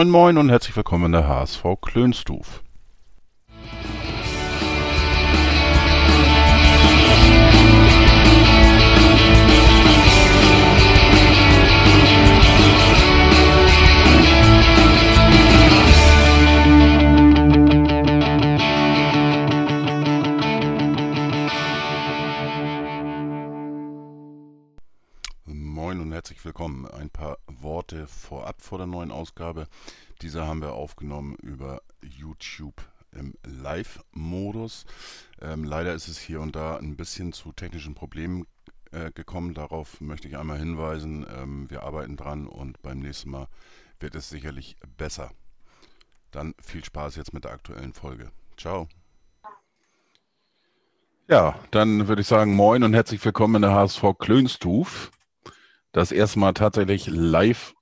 [0.00, 2.62] Moin Moin und herzlich willkommen in der HSV Klönstuf.
[25.44, 26.88] Moin und herzlich willkommen.
[26.88, 29.66] Ein paar Worte vorab vor der neuen Ausgabe.
[30.22, 32.82] Diese haben wir aufgenommen über YouTube
[33.12, 34.86] im Live-Modus.
[35.40, 38.46] Ähm, leider ist es hier und da ein bisschen zu technischen Problemen
[38.92, 39.54] äh, gekommen.
[39.54, 41.26] Darauf möchte ich einmal hinweisen.
[41.34, 43.48] Ähm, wir arbeiten dran und beim nächsten Mal
[43.98, 45.30] wird es sicherlich besser.
[46.30, 48.30] Dann viel Spaß jetzt mit der aktuellen Folge.
[48.56, 48.88] Ciao.
[51.28, 55.12] Ja, dann würde ich sagen, moin und herzlich willkommen in der HSV Klönstuf
[55.92, 57.74] das erstmal tatsächlich live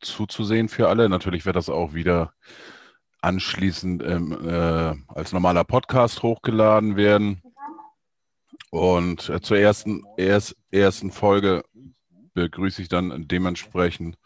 [0.00, 1.08] zuzusehen für alle.
[1.08, 2.32] Natürlich wird das auch wieder
[3.22, 7.42] anschließend ähm, äh, als normaler Podcast hochgeladen werden.
[8.70, 11.64] Und äh, zur ersten, erst, ersten Folge
[12.34, 14.16] begrüße ich dann dementsprechend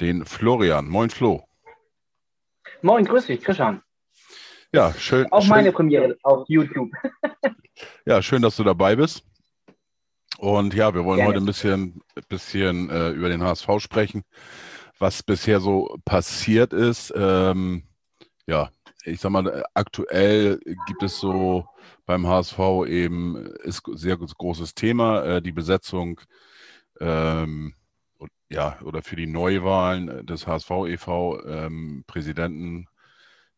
[0.00, 0.88] den Florian.
[0.88, 1.42] Moin Flo.
[2.82, 3.82] Moin, grüß dich, Christian.
[4.72, 5.30] Ja, schön.
[5.32, 6.90] Auch schön, meine Premiere auf YouTube.
[8.04, 9.24] ja, schön, dass du dabei bist.
[10.38, 11.30] Und ja, wir wollen Gerne.
[11.30, 14.22] heute ein bisschen, bisschen äh, über den HSV sprechen,
[14.98, 17.12] was bisher so passiert ist.
[17.16, 17.84] Ähm,
[18.46, 18.70] ja,
[19.04, 21.66] ich sag mal, aktuell gibt es so
[22.04, 26.20] beim HSV eben, ist sehr großes Thema, äh, die Besetzung
[27.00, 27.74] ähm,
[28.48, 31.44] ja, oder für die Neuwahlen des HSV e.V.
[31.44, 32.86] Ähm, Präsidenten,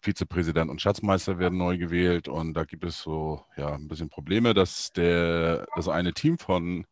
[0.00, 4.54] Vizepräsident und Schatzmeister werden neu gewählt und da gibt es so ja ein bisschen Probleme,
[4.54, 6.86] dass der das eine Team von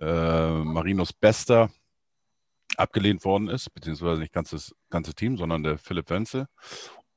[0.00, 1.70] äh, Marinos Bester
[2.76, 6.46] abgelehnt worden ist, beziehungsweise nicht ganz das ganze Team, sondern der Philipp Wenzel.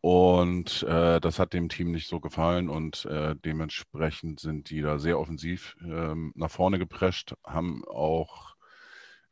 [0.02, 5.00] Und äh, das hat dem Team nicht so gefallen und äh, dementsprechend sind die da
[5.00, 8.56] sehr offensiv ähm, nach vorne geprescht, haben auch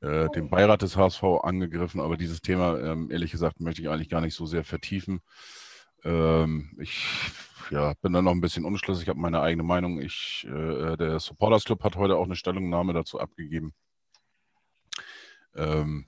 [0.02, 4.10] äh, den Beirat des HSV angegriffen, aber dieses Thema, ähm, ehrlich gesagt, möchte ich eigentlich
[4.10, 5.22] gar nicht so sehr vertiefen.
[6.06, 7.04] Ähm, ich
[7.72, 10.00] ja, bin da noch ein bisschen unschlüssig, habe meine eigene Meinung.
[10.00, 13.74] Ich, äh, der Supporters Club hat heute auch eine Stellungnahme dazu abgegeben.
[15.56, 16.06] Ähm,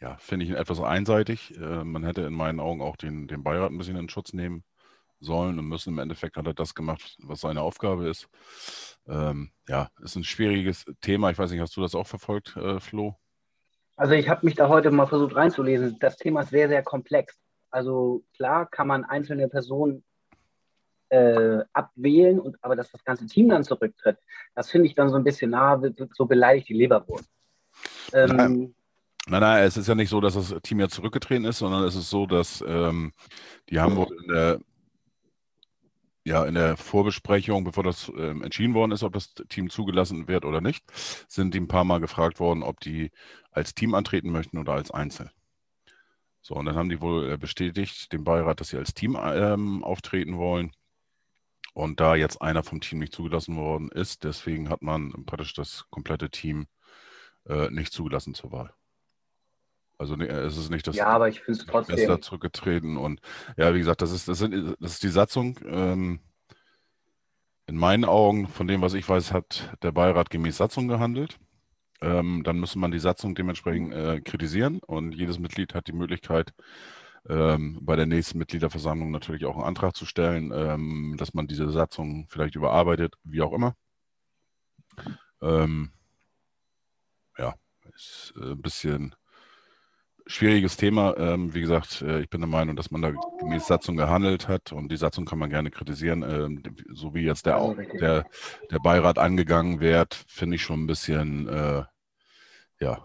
[0.00, 1.56] ja, finde ich etwas einseitig.
[1.56, 4.64] Äh, man hätte in meinen Augen auch den, den Beirat ein bisschen in Schutz nehmen
[5.18, 5.94] sollen und müssen.
[5.94, 8.28] Im Endeffekt hat er das gemacht, was seine Aufgabe ist.
[9.06, 11.30] Ähm, ja, ist ein schwieriges Thema.
[11.30, 13.16] Ich weiß nicht, hast du das auch verfolgt, äh, Flo?
[13.96, 15.96] Also ich habe mich da heute mal versucht reinzulesen.
[16.00, 17.38] Das Thema ist sehr, sehr komplex.
[17.70, 20.04] Also klar kann man einzelne Personen
[21.08, 24.18] äh, abwählen, und, aber dass das ganze Team dann zurücktritt,
[24.54, 25.80] das finde ich dann so ein bisschen nah,
[26.12, 27.30] so beleidigt die Leberwurst.
[28.12, 28.74] Ähm, Nein.
[29.28, 31.96] Nein, nein, es ist ja nicht so, dass das Team ja zurückgetreten ist, sondern es
[31.96, 33.12] ist so, dass ähm,
[33.68, 34.60] die haben wohl in der,
[36.24, 40.44] ja, in der Vorbesprechung, bevor das ähm, entschieden worden ist, ob das Team zugelassen wird
[40.44, 40.84] oder nicht,
[41.26, 43.10] sind die ein paar Mal gefragt worden, ob die
[43.50, 45.32] als Team antreten möchten oder als Einzel.
[46.46, 49.82] So, und dann haben die wohl äh, bestätigt, dem Beirat, dass sie als Team ähm,
[49.82, 50.70] auftreten wollen.
[51.74, 55.86] Und da jetzt einer vom Team nicht zugelassen worden ist, deswegen hat man praktisch das
[55.90, 56.68] komplette Team
[57.48, 58.72] äh, nicht zugelassen zur Wahl.
[59.98, 62.22] Also nee, es ist nicht das ja, aber ich finde es trotzdem.
[62.22, 62.96] zurückgetreten.
[62.96, 63.20] Und
[63.56, 65.58] ja, wie gesagt, das ist, das sind, das ist die Satzung.
[65.66, 66.20] Ähm,
[67.66, 71.40] in meinen Augen, von dem, was ich weiß, hat der Beirat gemäß Satzung gehandelt.
[72.00, 76.52] Ähm, dann müsste man die Satzung dementsprechend äh, kritisieren und jedes Mitglied hat die Möglichkeit,
[77.28, 81.70] ähm, bei der nächsten Mitgliederversammlung natürlich auch einen Antrag zu stellen, ähm, dass man diese
[81.70, 83.74] Satzung vielleicht überarbeitet, wie auch immer.
[85.42, 85.92] Ähm,
[87.38, 87.54] ja,
[87.94, 89.14] ist äh, ein bisschen
[90.26, 91.16] schwieriges Thema.
[91.16, 94.72] Ähm, wie gesagt, äh, ich bin der Meinung, dass man da gemäß Satzung gehandelt hat
[94.72, 96.22] und die Satzung kann man gerne kritisieren.
[96.22, 96.62] Ähm,
[96.92, 98.26] so wie jetzt der, Also der,
[98.70, 101.84] der Beirat angegangen wird, finde ich schon ein bisschen, äh,
[102.80, 102.98] ja,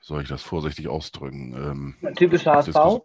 [0.00, 1.96] soll ich das vorsichtig ausdrücken?
[2.02, 3.02] Ähm, Typischer HSV.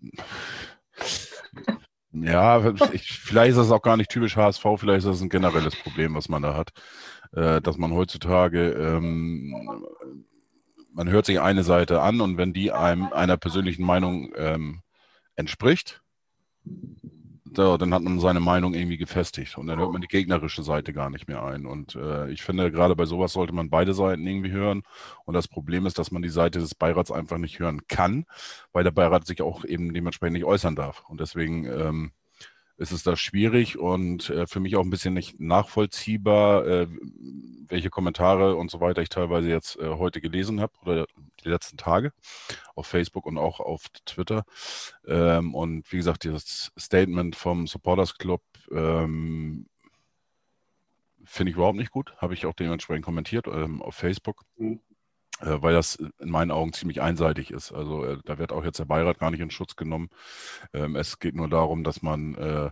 [2.14, 5.74] Ja, ich, vielleicht ist das auch gar nicht typisch HSV, vielleicht ist das ein generelles
[5.76, 6.70] Problem, was man da hat,
[7.32, 9.86] äh, dass man heutzutage, ähm,
[10.92, 14.82] man hört sich eine Seite an und wenn die einem einer persönlichen Meinung ähm,
[15.36, 16.02] entspricht,
[17.54, 20.94] so, dann hat man seine Meinung irgendwie gefestigt und dann hört man die gegnerische Seite
[20.94, 21.66] gar nicht mehr ein.
[21.66, 24.84] Und äh, ich finde, gerade bei sowas sollte man beide Seiten irgendwie hören.
[25.26, 28.24] Und das Problem ist, dass man die Seite des Beirats einfach nicht hören kann,
[28.72, 31.04] weil der Beirat sich auch eben dementsprechend nicht äußern darf.
[31.08, 32.12] Und deswegen ähm,
[32.76, 36.88] ist es da schwierig und äh, für mich auch ein bisschen nicht nachvollziehbar, äh,
[37.68, 41.06] welche Kommentare und so weiter ich teilweise jetzt äh, heute gelesen habe oder
[41.44, 42.12] die letzten Tage
[42.74, 44.44] auf Facebook und auch auf Twitter.
[45.06, 49.66] Ähm, und wie gesagt, dieses Statement vom Supporters Club ähm,
[51.24, 52.14] finde ich überhaupt nicht gut.
[52.18, 54.42] Habe ich auch dementsprechend kommentiert ähm, auf Facebook.
[54.56, 54.80] Mhm.
[55.42, 57.72] Äh, weil das in meinen Augen ziemlich einseitig ist.
[57.72, 60.08] Also äh, da wird auch jetzt der Beirat gar nicht in Schutz genommen.
[60.72, 62.70] Ähm, es geht nur darum, dass man äh,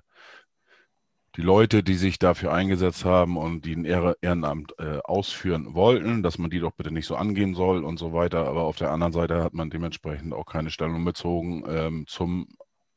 [1.37, 6.39] die Leute, die sich dafür eingesetzt haben und die ein Ehrenamt äh, ausführen wollten, dass
[6.39, 8.47] man die doch bitte nicht so angehen soll und so weiter.
[8.47, 12.49] Aber auf der anderen Seite hat man dementsprechend auch keine Stellung bezogen ähm, zum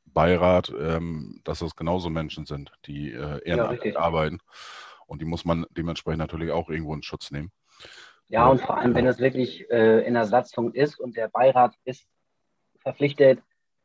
[0.05, 4.39] Beirat, ähm, dass das genauso Menschen sind, die äh, ehrenamtlich ja, arbeiten.
[5.07, 7.51] Und die muss man dementsprechend natürlich auch irgendwo in Schutz nehmen.
[8.29, 11.75] Ja, und vor allem, wenn es wirklich äh, in der Satzung ist und der Beirat
[11.83, 12.07] ist
[12.79, 13.41] verpflichtet,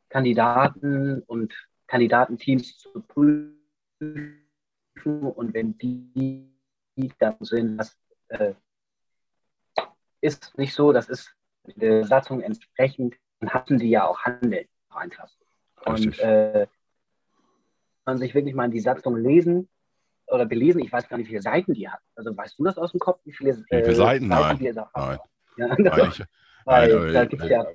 [0.09, 1.53] Kandidaten und
[1.87, 3.55] Kandidatenteams zu prüfen
[4.95, 6.51] und wenn die
[7.19, 7.97] dann sind, das
[8.29, 8.53] äh,
[10.21, 11.33] ist nicht so, das ist
[11.75, 15.31] der Satzung entsprechend, dann hatten die ja auch Handeln einfach.
[15.85, 16.67] Und äh,
[18.05, 19.69] man sich wirklich mal in die Satzung lesen
[20.31, 21.99] oder belesen, ich weiß gar nicht, wie viele Seiten die hat.
[22.15, 24.29] Also weißt du das aus dem Kopf, wie viele, wie viele äh, Seiten?
[24.29, 24.89] Seiten nein.
[24.93, 25.19] nein.
[25.57, 26.13] Ja, nein.
[26.65, 27.65] Weil nein, da gibt es ja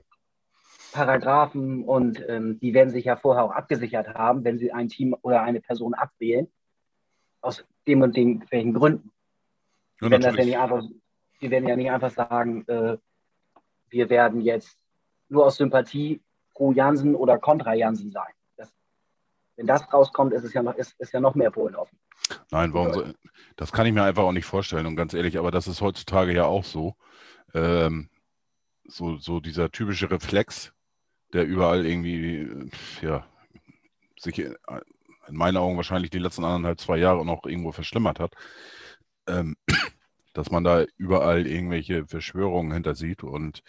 [0.93, 5.17] Paragraphen und ähm, die werden sich ja vorher auch abgesichert haben, wenn sie ein Team
[5.23, 6.47] oder eine Person abwählen,
[7.41, 9.11] aus dem und den welchen Gründen.
[10.01, 10.85] Ja, wenn das ja nicht einfach,
[11.41, 12.97] die werden ja nicht einfach sagen, äh,
[13.91, 14.79] wir werden jetzt
[15.29, 16.23] nur aus Sympathie
[16.53, 18.33] pro Jansen oder kontra Jansen sein.
[19.57, 21.99] Wenn das rauskommt, ist es ja noch, ist, ist ja noch mehr Polen offen.
[22.51, 23.05] Nein, warum so,
[23.57, 26.33] das kann ich mir einfach auch nicht vorstellen und ganz ehrlich, aber das ist heutzutage
[26.33, 26.97] ja auch so.
[27.53, 28.09] Ähm,
[28.87, 30.73] so, so dieser typische Reflex,
[31.33, 32.71] der überall irgendwie,
[33.01, 33.27] ja,
[34.19, 34.57] sich in
[35.31, 38.35] meinen Augen wahrscheinlich die letzten anderthalb, zwei Jahre noch irgendwo verschlimmert hat,
[39.27, 39.57] ähm,
[40.35, 43.63] dass man da überall irgendwelche Verschwörungen hinter sieht und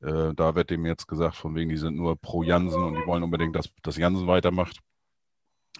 [0.00, 3.06] äh, da wird dem jetzt gesagt, von wegen, die sind nur pro Jansen und die
[3.06, 4.80] wollen unbedingt, dass, dass Jansen weitermacht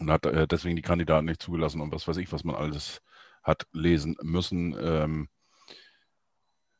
[0.00, 3.02] und hat äh, deswegen die Kandidaten nicht zugelassen und was weiß ich, was man alles
[3.42, 4.76] hat lesen müssen.
[4.80, 5.28] Ähm,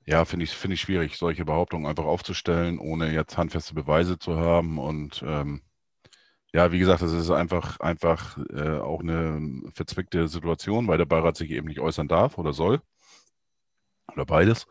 [0.06, 4.36] ja, finde ich, find ich schwierig, solche Behauptungen einfach aufzustellen, ohne jetzt handfeste Beweise zu
[4.38, 4.78] haben.
[4.78, 5.62] Und ähm,
[6.52, 11.36] ja, wie gesagt, das ist einfach, einfach äh, auch eine verzwickte Situation, weil der Beirat
[11.36, 12.80] sich eben nicht äußern darf oder soll.
[14.12, 14.66] Oder beides.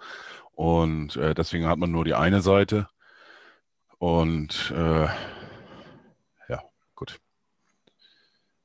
[0.51, 2.90] Und äh, deswegen hat man nur die eine Seite.
[4.00, 5.06] Und äh,
[6.50, 6.63] ja,
[6.96, 7.19] gut.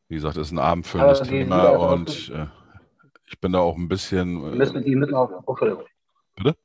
[0.08, 2.46] Wie gesagt, es ist ein abendfüllendes Thema und äh,
[3.26, 4.52] ich bin da auch ein bisschen.
[4.52, 5.56] Die müssen, die müssen auch, oh,
[6.36, 6.56] Bitte?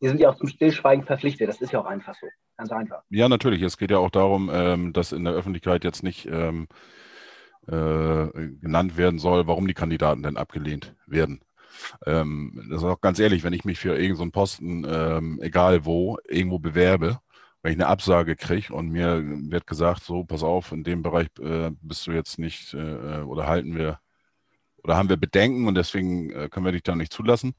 [0.00, 1.48] die sind ja auch zum Stillschweigen verpflichtet.
[1.48, 2.26] Das ist ja auch einfach so.
[2.56, 3.02] Ganz einfach.
[3.10, 3.62] Ja, natürlich.
[3.62, 6.68] Es geht ja auch darum, ähm, dass in der Öffentlichkeit jetzt nicht ähm,
[7.66, 8.26] äh,
[8.60, 11.40] genannt werden soll, warum die Kandidaten denn abgelehnt werden.
[12.06, 15.84] Ähm, das ist auch ganz ehrlich, wenn ich mich für irgendeinen so Posten, ähm, egal
[15.84, 17.20] wo, irgendwo bewerbe,
[17.62, 21.28] wenn ich eine Absage kriege und mir wird gesagt, so, pass auf, in dem Bereich
[21.40, 24.00] äh, bist du jetzt nicht äh, oder halten wir
[24.82, 27.54] oder haben wir Bedenken und deswegen äh, können wir dich da nicht zulassen,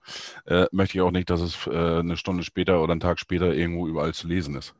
[0.46, 3.54] äh, möchte ich auch nicht, dass es äh, eine Stunde später oder einen Tag später
[3.54, 4.74] irgendwo überall zu lesen ist.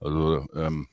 [0.00, 0.88] Also ähm,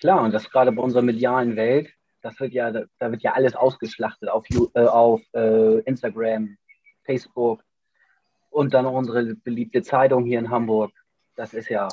[0.00, 1.90] klar, und das gerade bei unserer medialen Welt,
[2.22, 6.56] das wird ja, da wird ja alles ausgeschlachtet auf, äh, auf äh, Instagram,
[7.04, 7.62] Facebook
[8.50, 10.92] und dann unsere beliebte Zeitung hier in Hamburg.
[11.34, 11.88] Das ist ja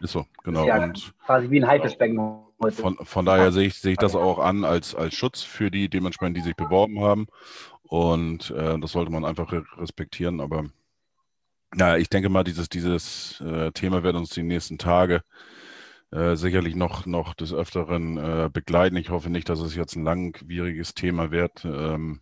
[0.00, 0.62] ist so, genau.
[0.62, 2.18] Ist ja und quasi wie ein Haifischbecken
[2.62, 2.76] heute.
[2.76, 5.88] Von, von daher sehe ich, sehe ich das auch an als, als Schutz für die
[5.88, 7.26] dementsprechend, die sich beworben haben.
[7.82, 10.40] Und äh, das sollte man einfach respektieren.
[10.40, 10.64] Aber
[11.76, 15.22] ja, ich denke mal, dieses, dieses äh, Thema wird uns die nächsten Tage
[16.10, 18.96] äh, sicherlich noch, noch des Öfteren äh, begleiten.
[18.96, 21.64] Ich hoffe nicht, dass es jetzt ein langwieriges Thema wird.
[21.64, 22.20] Ähm,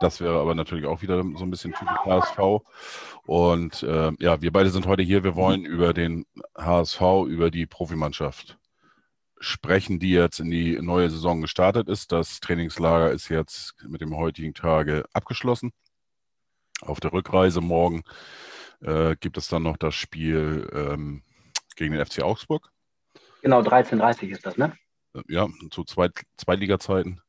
[0.00, 2.38] das wäre aber natürlich auch wieder so ein bisschen typisch HSV.
[3.24, 5.24] Und äh, ja, wir beide sind heute hier.
[5.24, 6.24] Wir wollen über den
[6.56, 8.58] HSV, über die Profimannschaft
[9.40, 12.12] sprechen, die jetzt in die neue Saison gestartet ist.
[12.12, 15.72] Das Trainingslager ist jetzt mit dem heutigen Tage abgeschlossen.
[16.80, 18.02] Auf der Rückreise morgen
[18.80, 21.22] äh, gibt es dann noch das Spiel ähm,
[21.76, 22.70] gegen den FC Augsburg.
[23.42, 24.72] Genau, 13.30 ist das, ne?
[25.28, 27.20] Ja, zu Zweit Zweitliga-Zeiten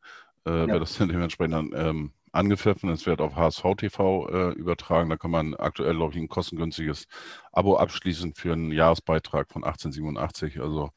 [0.46, 0.68] äh, ja.
[0.68, 2.90] wird das dementsprechend dann ähm, angepfiffen.
[2.90, 5.10] Es wird auf HSV TV äh, übertragen.
[5.10, 7.08] Da kann man aktuell, glaube ich, ein kostengünstiges
[7.52, 10.60] Abo abschließen für einen Jahresbeitrag von 1887.
[10.60, 10.92] Also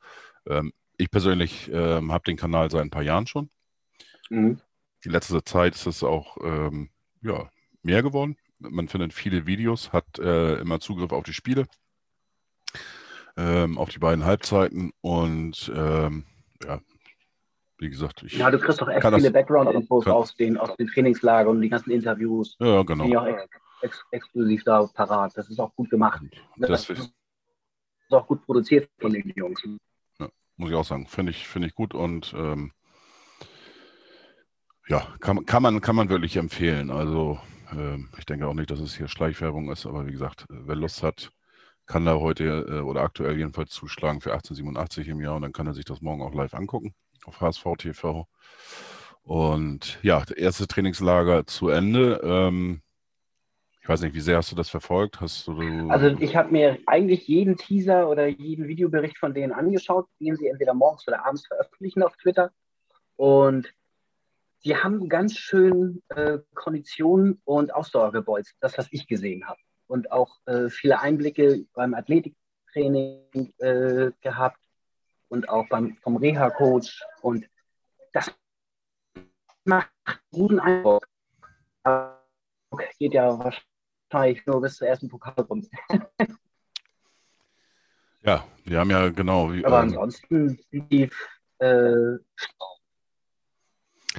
[0.47, 3.51] ähm, ich persönlich ähm, habe den Kanal seit ein paar Jahren schon.
[4.31, 4.61] Mhm.
[5.05, 6.91] Die letzte Zeit ist es auch ähm,
[7.23, 7.51] ja,
[7.83, 8.37] mehr geworden.
[8.59, 11.67] Man findet viele Videos, hat äh, immer Zugriff auf die Spiele,
[13.37, 16.25] ähm, auf die beiden Halbzeiten und ähm,
[16.65, 16.81] ja,
[17.83, 18.39] wie gesagt, ich.
[18.39, 21.91] Ja, du kriegst doch echt viele Background-Infos aus den, aus den Trainingslagern und die ganzen
[21.91, 22.57] Interviews.
[22.61, 23.27] Ja, genau.
[23.83, 25.37] ex exklusiv da parat.
[25.37, 26.23] Das ist auch gut gemacht.
[26.57, 27.13] Das, das ist
[28.11, 29.63] auch gut produziert von den Jungs.
[30.19, 31.07] Ja, muss ich auch sagen.
[31.07, 32.73] Finde ich, find ich gut und ähm,
[34.89, 36.91] ja, kann, kann, man, kann man wirklich empfehlen.
[36.91, 37.41] Also
[37.73, 41.03] ähm, ich denke auch nicht, dass es hier Schleichwerbung ist, aber wie gesagt, wer Lust
[41.03, 41.33] hat,
[41.87, 45.67] kann da heute äh, oder aktuell jedenfalls zuschlagen für 1887 im Jahr und dann kann
[45.67, 48.27] er sich das morgen auch live angucken auf HSV TV.
[49.23, 52.21] Und ja, das erste Trainingslager zu Ende.
[52.25, 52.83] Ähm,
[53.81, 55.21] ich weiß nicht, wie sehr hast du das verfolgt?
[55.21, 60.07] Hast du, also ich habe mir eigentlich jeden Teaser oder jeden Videobericht von denen angeschaut,
[60.21, 62.53] den sie entweder morgens oder abends veröffentlichen auf Twitter.
[63.17, 63.73] Und
[64.65, 69.59] die haben ganz schön äh, Konditionen und Ausdauer gebolzt, das, was ich gesehen habe.
[69.89, 74.62] Und auch äh, viele Einblicke beim Athletiktraining äh, gehabt
[75.33, 77.03] und auch beim, vom Reha-Coach.
[77.23, 77.49] Und
[78.13, 78.31] das
[79.65, 79.91] macht
[80.31, 81.09] guten Eindruck.
[81.85, 82.21] Aber
[82.99, 85.69] geht ja wahrscheinlich nur bis zur ersten Pokalrunde.
[88.23, 89.51] ja, wir haben ja genau.
[89.53, 91.17] Wie, Aber ähm, ansonsten lief
[91.59, 92.19] äh,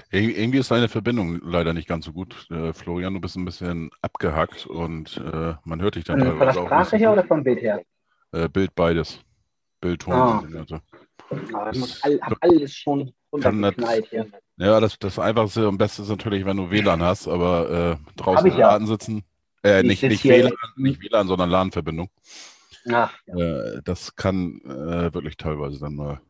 [0.10, 2.48] irgendwie ist deine Verbindung leider nicht ganz so gut.
[2.50, 6.53] Äh, Florian, du bist ein bisschen abgehackt und äh, man hört dich dann Von der
[6.53, 7.84] Sprache her oder vom Bild her?
[8.32, 9.24] Äh, Bild beides.
[9.79, 10.65] Bild, Ton.
[11.51, 14.27] Ja, ich all, alles schon runtergeknallt hier.
[14.57, 18.51] Ja, das, das Einfachste und Beste ist natürlich, wenn du WLAN hast, aber äh, draußen
[18.51, 18.71] im ja.
[18.71, 19.23] Laden sitzen.
[19.63, 22.09] Äh, nicht, nicht, WLAN, nicht WLAN, sondern LAN-Verbindung.
[22.85, 23.11] Ja.
[23.25, 26.21] Äh, das kann äh, wirklich teilweise dann mal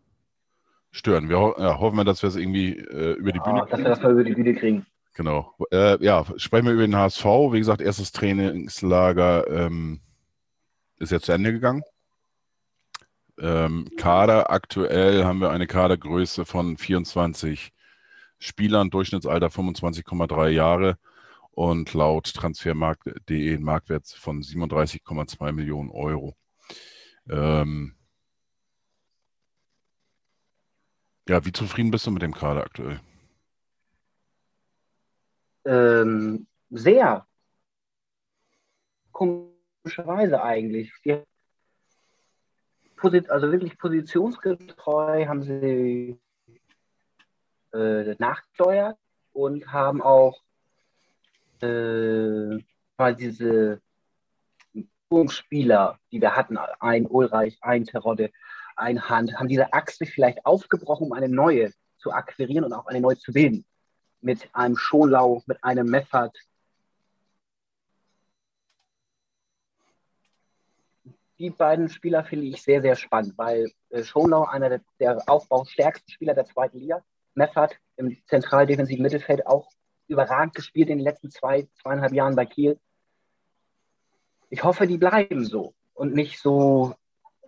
[0.92, 1.28] stören.
[1.28, 3.70] Wir ho ja, hoffen wir, dass wir es irgendwie äh, über die Bühne kriegen.
[3.70, 4.86] Dass wir das mal über die Bühne kriegen.
[5.16, 5.54] Genau.
[5.72, 7.26] Äh, ja, sprechen wir über den HSV.
[7.26, 10.00] Wie gesagt, erstes Trainingslager ähm,
[11.00, 11.84] ist jetzt zu Ende gegangen.
[13.40, 17.74] Ähm, Kader aktuell haben wir eine Kadergröße von 24
[18.40, 20.98] Spielern, Durchschnittsalter 25,3 Jahre
[21.52, 26.36] und laut transfermarkt.de ein Marktwert von 37,2 Millionen Euro.
[27.30, 27.96] Ähm,
[31.28, 33.00] ja, wie zufrieden bist du mit dem Kader aktuell?
[35.66, 37.26] Ähm, sehr.
[39.12, 40.92] Komischerweise eigentlich.
[41.06, 41.24] Die,
[43.30, 46.20] also wirklich positionsgetreu haben sie
[47.74, 48.98] äh, nachgesteuert
[49.34, 50.42] und haben auch
[51.62, 52.58] äh,
[52.98, 53.82] mal diese
[55.28, 58.32] Spieler, die wir hatten, ein Ulreich, ein Terodde,
[58.76, 63.00] ein Hand, haben diese Achse vielleicht aufgebrochen, um eine neue zu akquirieren und auch eine
[63.00, 63.64] neue zu bilden.
[64.22, 66.36] Mit einem Schonlau, mit einem Meffert.
[71.44, 76.10] Die beiden Spieler finde ich sehr, sehr spannend, weil äh, Schonlau einer der, der aufbaustärksten
[76.10, 79.70] Spieler der zweiten Liga Meffert im zentraldefensiven Mittelfeld auch
[80.08, 82.80] überragend gespielt in den letzten zwei, zweieinhalb Jahren bei Kiel.
[84.52, 86.96] Ich hoffe, die bleiben so und nicht so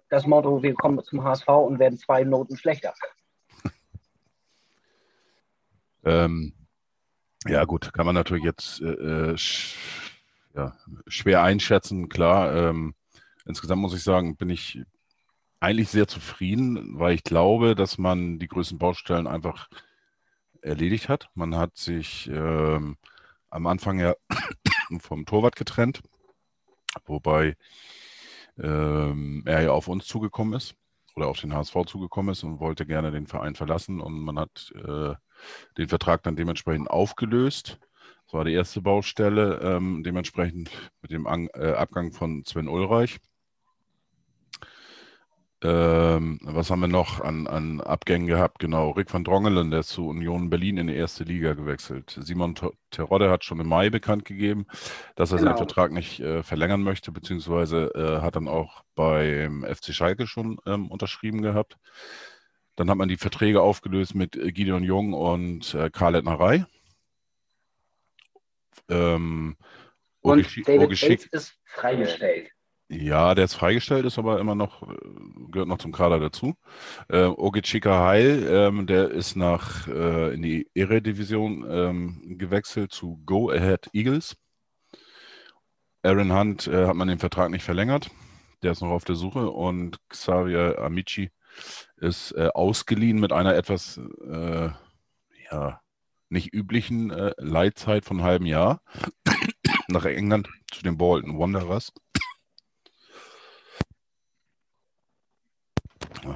[0.10, 2.94] das Motto, wir kommen zum HSV und werden zwei Noten schlechter.
[6.04, 6.52] ähm,
[7.48, 9.78] ja, gut, kann man natürlich jetzt äh, äh, sch
[10.54, 10.76] ja,
[11.08, 12.54] schwer einschätzen, klar.
[12.54, 12.94] Ähm,
[13.46, 14.82] insgesamt muss ich sagen, bin ich
[15.60, 19.70] eigentlich sehr zufrieden, weil ich glaube, dass man die größten Baustellen einfach
[20.62, 21.30] erledigt hat.
[21.34, 22.98] Man hat sich ähm,
[23.50, 24.16] am Anfang ja
[25.00, 26.02] vom Torwart getrennt,
[27.06, 27.56] wobei
[28.58, 30.76] ähm, er ja auf uns zugekommen ist
[31.16, 34.74] oder auf den HSV zugekommen ist und wollte gerne den Verein verlassen und man hat
[34.76, 35.14] äh,
[35.78, 37.80] den Vertrag dann dementsprechend aufgelöst.
[38.26, 40.70] Das war die erste Baustelle, ähm, dementsprechend
[41.02, 43.20] mit dem An äh, Abgang von Sven Ulreich.
[45.68, 48.60] Ähm, was haben wir noch an, an Abgängen gehabt?
[48.60, 52.20] Genau, Rick van Drongelen, der ist zu Union Berlin in die erste Liga gewechselt.
[52.22, 52.54] Simon
[52.92, 54.68] Terodde hat schon im Mai bekannt gegeben,
[55.16, 55.50] dass er genau.
[55.50, 60.60] seinen Vertrag nicht äh, verlängern möchte, beziehungsweise äh, hat dann auch beim FC Schalke schon
[60.68, 61.78] ähm, unterschrieben gehabt.
[62.76, 66.66] Dann hat man die Verträge aufgelöst mit Gideon Jung und äh, Karl Ettnerei.
[68.88, 69.58] Ähm,
[70.22, 72.52] und David Bates ist freigestellt.
[72.88, 74.96] Ja, der ist freigestellt, ist aber immer noch, äh,
[75.50, 76.56] gehört noch zum Kader dazu.
[77.10, 83.50] Äh, Ogechika Heil, ähm, der ist nach äh, in die Eredivision ähm, gewechselt zu Go
[83.50, 84.38] Ahead Eagles.
[86.04, 88.12] Aaron Hunt äh, hat man den Vertrag nicht verlängert.
[88.62, 91.32] Der ist noch auf der Suche und Xavier Amici
[91.98, 94.00] ist äh, ausgeliehen mit einer etwas
[94.30, 94.70] äh,
[95.52, 95.82] ja,
[96.30, 98.82] nicht üblichen äh, Leitzeit von einem halben Jahr
[99.88, 101.92] nach England zu den Bolton Wanderers.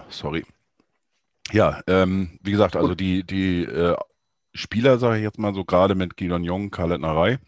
[0.10, 0.46] Sorry.
[1.52, 3.96] Ja, ähm, wie gesagt, also die, die äh,
[4.54, 7.40] Spieler, sage ich jetzt mal so, gerade mit Gidon Jong, Karl Lettnerei,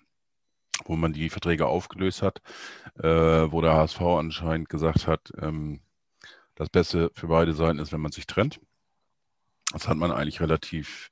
[0.85, 2.41] wo man die Verträge aufgelöst hat,
[2.95, 3.07] äh,
[3.51, 5.81] wo der HSV anscheinend gesagt hat, ähm,
[6.55, 8.59] das Beste für beide Seiten ist, wenn man sich trennt.
[9.71, 11.11] Das hat man eigentlich relativ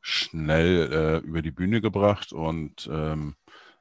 [0.00, 3.36] schnell äh, über die Bühne gebracht und ähm,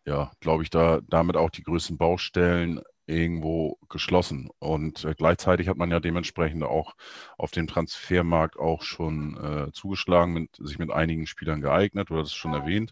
[0.05, 4.49] ja, glaube ich, da damit auch die größten Baustellen irgendwo geschlossen.
[4.59, 6.95] Und äh, gleichzeitig hat man ja dementsprechend auch
[7.37, 12.29] auf dem Transfermarkt auch schon äh, zugeschlagen, mit, sich mit einigen Spielern geeignet, oder das
[12.29, 12.91] ist schon erwähnt.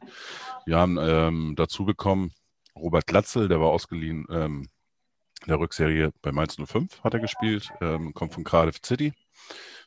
[0.66, 2.32] Wir haben ähm, dazu bekommen
[2.76, 4.68] Robert Glatzel, der war ausgeliehen ähm,
[5.44, 9.14] in der Rückserie bei Mainz 05, hat er gespielt, ähm, kommt von Cardiff City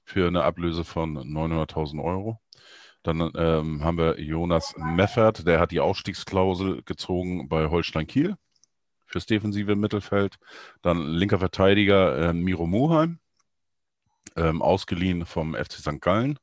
[0.05, 2.41] für eine Ablöse von 900.000 Euro.
[3.03, 8.37] Dann ähm, haben wir Jonas Meffert, der hat die Ausstiegsklausel gezogen bei Holstein Kiel
[9.15, 10.39] fürs defensive Mittelfeld.
[10.83, 13.21] Dann linker Verteidiger äh, Miro Muheim,
[14.35, 16.01] ähm, ausgeliehen vom FC St.
[16.01, 16.37] Gallen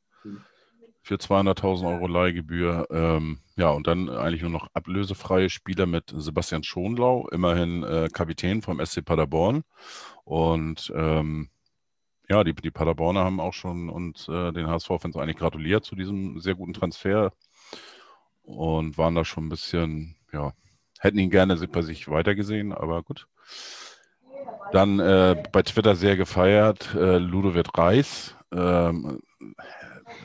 [1.04, 2.88] für 200.000 Euro Leihgebühr.
[2.90, 8.62] Ähm, ja, und dann eigentlich nur noch ablösefreie Spieler mit Sebastian Schonlau, immerhin äh, Kapitän
[8.62, 9.64] vom SC Paderborn.
[10.24, 11.50] Und ähm,
[12.30, 16.40] ja, die, die Paderborner haben auch schon uns äh, den HSV-Fans eigentlich gratuliert zu diesem
[16.40, 17.34] sehr guten Transfer
[18.44, 20.54] und waren da schon ein bisschen, ja,
[21.02, 23.28] hätten ihn gerne bei sich weitergesehen, aber gut.
[24.72, 28.36] Dann äh, bei Twitter sehr gefeiert, äh, Ludovic Reis.
[28.54, 29.20] Ähm,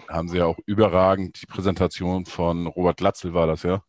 [0.09, 3.83] haben sie ja auch überragend die Präsentation von Robert Latzel war das, ja.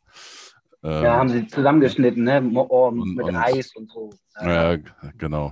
[0.83, 2.41] Ähm, ja, haben sie zusammengeschnitten, ne?
[2.53, 4.09] Oh, mit und, Reis und so.
[4.39, 4.81] Ja, ja
[5.17, 5.51] genau.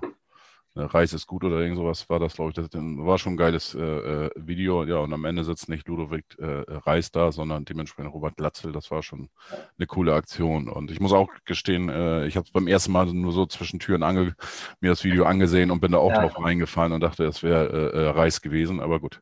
[0.75, 2.55] Ne, Reis ist gut oder irgend sowas war das, glaube ich.
[2.55, 4.83] Das war schon ein geiles äh, äh, Video.
[4.83, 8.73] Ja, und am Ende sitzt nicht Ludovic äh, Reis da, sondern dementsprechend Robert Glatzel.
[8.73, 9.29] Das war schon
[9.77, 10.67] eine coole Aktion.
[10.67, 14.03] Und ich muss auch gestehen, äh, ich habe beim ersten Mal nur so zwischen Türen
[14.03, 14.35] ange
[14.81, 16.19] mir das Video angesehen und bin da auch ja.
[16.19, 18.81] drauf reingefallen und dachte, es wäre äh, äh, Reis gewesen.
[18.81, 19.21] Aber gut.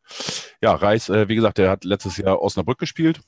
[0.59, 3.21] Ja, Reis, wie gesagt, der hat letztes Jahr Osnabrück gespielt.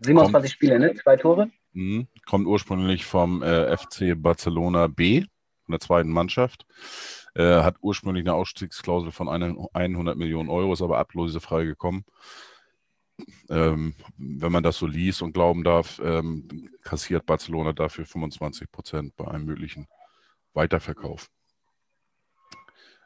[0.00, 0.94] 27 kommt, Spiele, ne?
[0.96, 1.50] Zwei Tore.
[1.72, 5.24] Mh, kommt ursprünglich vom FC Barcelona B,
[5.64, 6.66] von der zweiten Mannschaft.
[7.34, 12.04] Äh, hat ursprünglich eine Ausstiegsklausel von 100 Millionen Euro, ist aber ablösefrei gekommen.
[13.48, 19.16] Ähm, wenn man das so liest und glauben darf, ähm, kassiert Barcelona dafür 25 Prozent
[19.16, 19.86] bei einem möglichen
[20.54, 21.28] Weiterverkauf.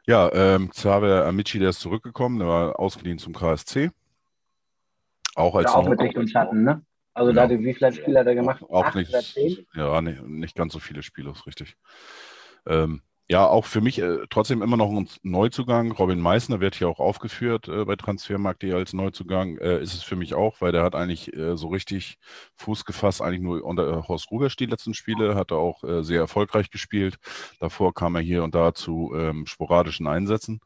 [0.05, 3.91] Ja, ähm, Xaver Amici, der ist zurückgekommen, der war ausgeliehen zum KSC.
[5.35, 6.81] Auch als ja, auch mit Licht und Schatten, ne?
[7.13, 7.47] Also ja.
[7.47, 8.63] da, wie viele Spiele hat er gemacht?
[8.63, 9.11] Auch, auch nicht,
[9.73, 11.75] ja, nicht, nicht, ganz so viele Spiele, ist richtig.
[12.65, 15.91] Ähm, ja, auch für mich äh, trotzdem immer noch ein Neuzugang.
[15.91, 19.57] Robin Meissner wird hier auch aufgeführt äh, bei Transfermarkt.de als Neuzugang.
[19.57, 22.19] Äh, ist es für mich auch, weil der hat eigentlich äh, so richtig
[22.55, 26.03] Fuß gefasst, eigentlich nur unter äh, Horst Rubesch die letzten Spiele, hat er auch äh,
[26.03, 27.17] sehr erfolgreich gespielt.
[27.59, 30.61] Davor kam er hier und da zu ähm, sporadischen Einsätzen.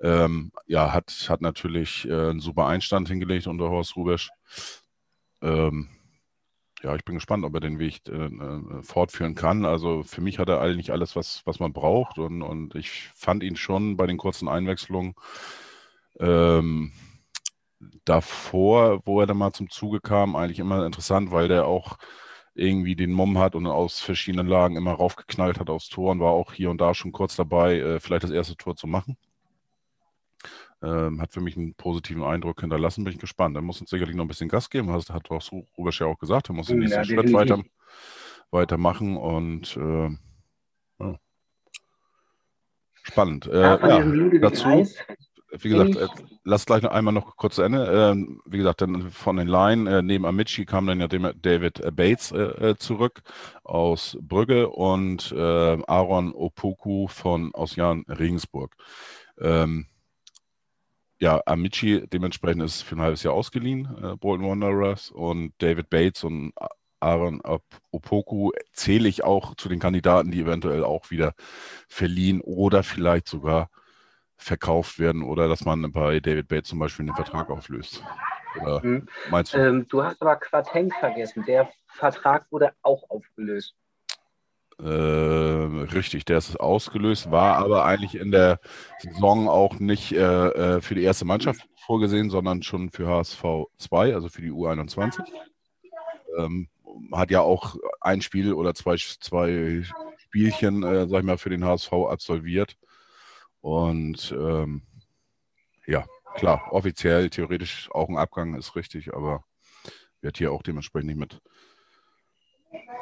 [0.00, 4.30] Ähm, ja, hat, hat natürlich einen super Einstand hingelegt unter Horst Rubesch.
[5.42, 5.88] Ähm,
[6.84, 9.64] ja, ich bin gespannt, ob er den Weg äh, äh, fortführen kann.
[9.64, 12.18] Also für mich hat er eigentlich alles, was, was man braucht.
[12.18, 15.14] Und, und ich fand ihn schon bei den kurzen Einwechslungen
[16.20, 16.92] ähm,
[18.04, 21.96] davor, wo er dann mal zum Zuge kam, eigentlich immer interessant, weil der auch
[22.54, 26.32] irgendwie den Mumm hat und aus verschiedenen Lagen immer raufgeknallt hat aufs Tor und war
[26.32, 29.16] auch hier und da schon kurz dabei, äh, vielleicht das erste Tor zu machen.
[30.84, 33.04] Ähm, hat für mich einen positiven Eindruck hinterlassen.
[33.04, 33.56] Bin ich gespannt.
[33.56, 34.88] Er muss uns sicherlich noch ein bisschen Gas geben.
[34.88, 35.42] Das hat auch
[35.78, 36.50] Rubesch ja auch gesagt.
[36.50, 37.62] Er muss den nächsten ja, Schritt weiter,
[38.50, 40.10] weitermachen und äh,
[41.00, 41.18] ja.
[43.02, 43.46] spannend.
[43.46, 43.78] Äh, ja,
[44.40, 44.86] dazu,
[45.58, 46.08] wie gesagt, äh,
[46.44, 47.86] lass gleich noch einmal noch kurz zu Ende.
[47.86, 52.32] Ähm, wie gesagt, dann von den Line äh, neben Amici kam dann ja David Bates
[52.32, 53.22] äh, äh, zurück
[53.62, 58.74] aus Brügge und Aaron Opoku von aus Jan Regensburg.
[59.40, 59.86] Ähm,
[61.24, 66.22] ja, Amici dementsprechend ist für ein halbes Jahr ausgeliehen, äh, Bolton Wanderers und David Bates
[66.22, 66.52] und
[67.00, 67.40] Aaron
[67.90, 71.32] Opoku zähle ich auch zu den Kandidaten, die eventuell auch wieder
[71.88, 73.70] verliehen oder vielleicht sogar
[74.36, 78.04] verkauft werden oder dass man bei David Bates zum Beispiel den Vertrag auflöst.
[78.82, 79.08] Mhm.
[79.54, 79.58] du?
[79.58, 81.42] Ähm, du hast aber Quateng vergessen.
[81.46, 83.74] Der Vertrag wurde auch aufgelöst.
[84.80, 88.58] Äh, richtig, der ist ausgelöst, war aber eigentlich in der
[88.98, 93.44] Saison auch nicht äh, äh für die erste Mannschaft vorgesehen, sondern schon für HSV
[93.78, 95.22] 2, also für die U21.
[96.38, 96.68] Ähm,
[97.12, 99.84] hat ja auch ein Spiel oder zwei, zwei
[100.18, 102.76] Spielchen, äh, sag ich mal, für den HSV absolviert.
[103.60, 104.82] Und ähm,
[105.86, 109.44] ja, klar, offiziell, theoretisch auch ein Abgang ist richtig, aber
[110.20, 111.40] wird hier auch dementsprechend nicht mit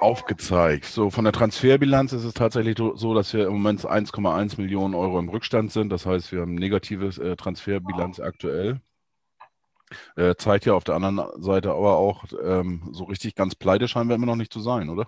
[0.01, 0.85] aufgezeigt.
[0.85, 5.19] So, von der Transferbilanz ist es tatsächlich so, dass wir im Moment 1,1 Millionen Euro
[5.19, 5.91] im Rückstand sind.
[5.91, 8.81] Das heißt, wir haben negative äh, Transferbilanz aktuell.
[10.17, 14.09] Äh, zeigt ja auf der anderen Seite aber auch, ähm, so richtig ganz pleite scheinen
[14.09, 15.07] wir immer noch nicht zu sein, oder?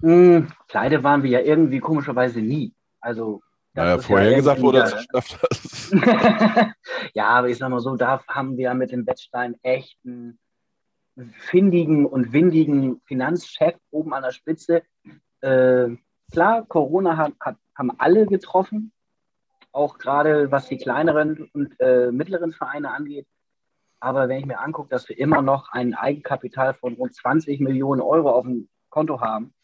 [0.00, 2.74] Hm, pleite waren wir ja irgendwie komischerweise nie.
[3.00, 3.40] Also
[3.72, 5.94] naja, vorher ja gesagt wurde, dass du hast.
[7.14, 10.38] ja, aber ich sag mal so, da haben wir mit dem Wettstein echt einen
[11.38, 14.82] findigen und windigen Finanzchef oben an der Spitze.
[15.40, 15.88] Äh,
[16.30, 18.92] klar, Corona hat, hat, haben alle getroffen,
[19.72, 23.26] auch gerade was die kleineren und äh, mittleren Vereine angeht.
[24.00, 28.02] Aber wenn ich mir angucke, dass wir immer noch ein Eigenkapital von rund 20 Millionen
[28.02, 29.54] Euro auf dem Konto haben,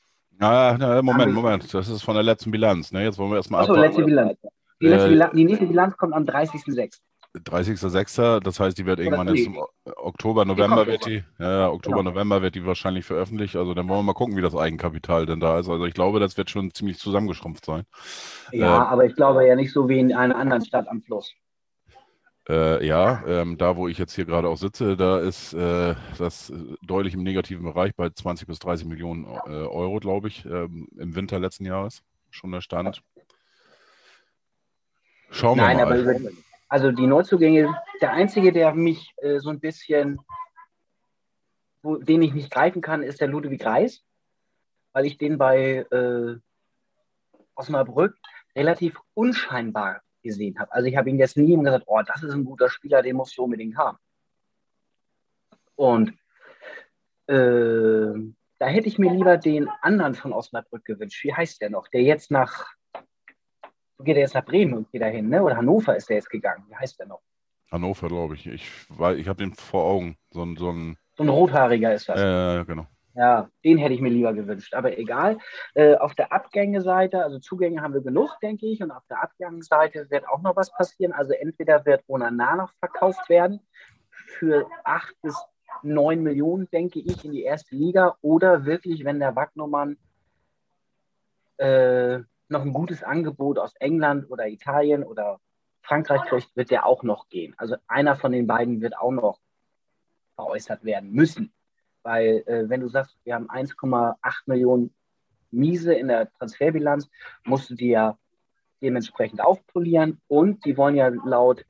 [0.41, 1.75] ja, na, Moment, Moment.
[1.75, 2.91] Das ist von der letzten Bilanz.
[2.93, 3.05] Ne?
[3.05, 4.39] Jetzt wollen wir erstmal Achso, letzte Bilanz.
[4.81, 5.33] Die, letzte äh, Bilanz.
[5.35, 6.99] die nächste Bilanz kommt am 30.06.
[7.35, 8.41] 30.06.
[8.41, 9.59] Das heißt, die wird irgendwann jetzt im
[9.97, 12.11] Oktober, November wird die, ja, Oktober, genau.
[12.11, 13.57] November wird die wahrscheinlich veröffentlicht.
[13.57, 15.69] Also dann wollen wir mal gucken, wie das Eigenkapital denn da ist.
[15.69, 17.85] Also ich glaube, das wird schon ziemlich zusammengeschrumpft sein.
[18.53, 21.33] Ja, äh, aber ich glaube ja nicht so wie in einer anderen Stadt am Fluss.
[22.49, 26.53] Äh, ja, ähm, da wo ich jetzt hier gerade auch sitze, da ist äh, das
[26.83, 31.15] deutlich im negativen Bereich bei 20 bis 30 Millionen äh, Euro, glaube ich, ähm, im
[31.15, 33.01] Winter letzten Jahres schon der Stand.
[35.31, 36.09] Schauen wir Nein, mal.
[36.09, 36.31] aber
[36.73, 40.19] also die Neuzugänge, der einzige, der mich äh, so ein bisschen,
[41.83, 44.03] wo, den ich nicht greifen kann, ist der Ludwig Reis,
[44.95, 46.37] weil ich den bei äh,
[47.57, 48.17] Osnabrück
[48.57, 50.73] relativ unscheinbar gesehen habe.
[50.73, 53.37] Also ich habe ihn jetzt nie gesagt, oh, das ist ein guter Spieler, den musst
[53.37, 53.99] du unbedingt haben.
[55.77, 56.15] Und
[57.27, 58.15] äh,
[58.59, 61.23] da hätte ich mir lieber den anderen von Osnabrück gewünscht.
[61.23, 61.89] Wie heißt der noch?
[61.89, 62.65] Der jetzt nach,
[64.05, 65.43] geht der jetzt nach Bremen und geht dahin, ne?
[65.43, 66.65] Oder Hannover ist der jetzt gegangen.
[66.69, 67.21] Wie heißt der noch?
[67.71, 68.47] Hannover, glaube ich.
[68.47, 68.71] Ich,
[69.17, 70.17] ich habe den vor Augen.
[70.31, 72.21] So ein, so ein, so ein rothaariger ist das.
[72.21, 72.87] Äh, genau.
[73.15, 74.75] Ja, den hätte ich mir lieber gewünscht.
[74.75, 75.39] Aber egal.
[75.75, 78.83] Äh, auf der Abgängeseite, also Zugänge haben wir genug, denke ich.
[78.83, 81.13] Und auf der Abgangsseite wird auch noch was passieren.
[81.13, 83.61] Also entweder wird Onana noch verkauft werden
[84.11, 85.37] für acht bis
[85.83, 88.17] neun Millionen, denke ich, in die erste Liga.
[88.23, 89.97] Oder wirklich, wenn der Wagnumann
[91.59, 92.21] äh,
[92.53, 95.41] noch ein gutes Angebot aus England oder Italien oder
[95.83, 97.55] Frankreich kriegt, wird der auch noch gehen.
[97.57, 99.41] Also einer von den beiden wird auch noch
[100.37, 101.53] veräußert werden müssen.
[102.03, 104.95] Weil äh, wenn du sagst, wir haben 1,8 Millionen
[105.51, 107.09] Miese in der Transferbilanz,
[107.45, 108.17] musst du die ja
[108.81, 110.21] dementsprechend aufpolieren.
[110.29, 111.65] Und die wollen ja laut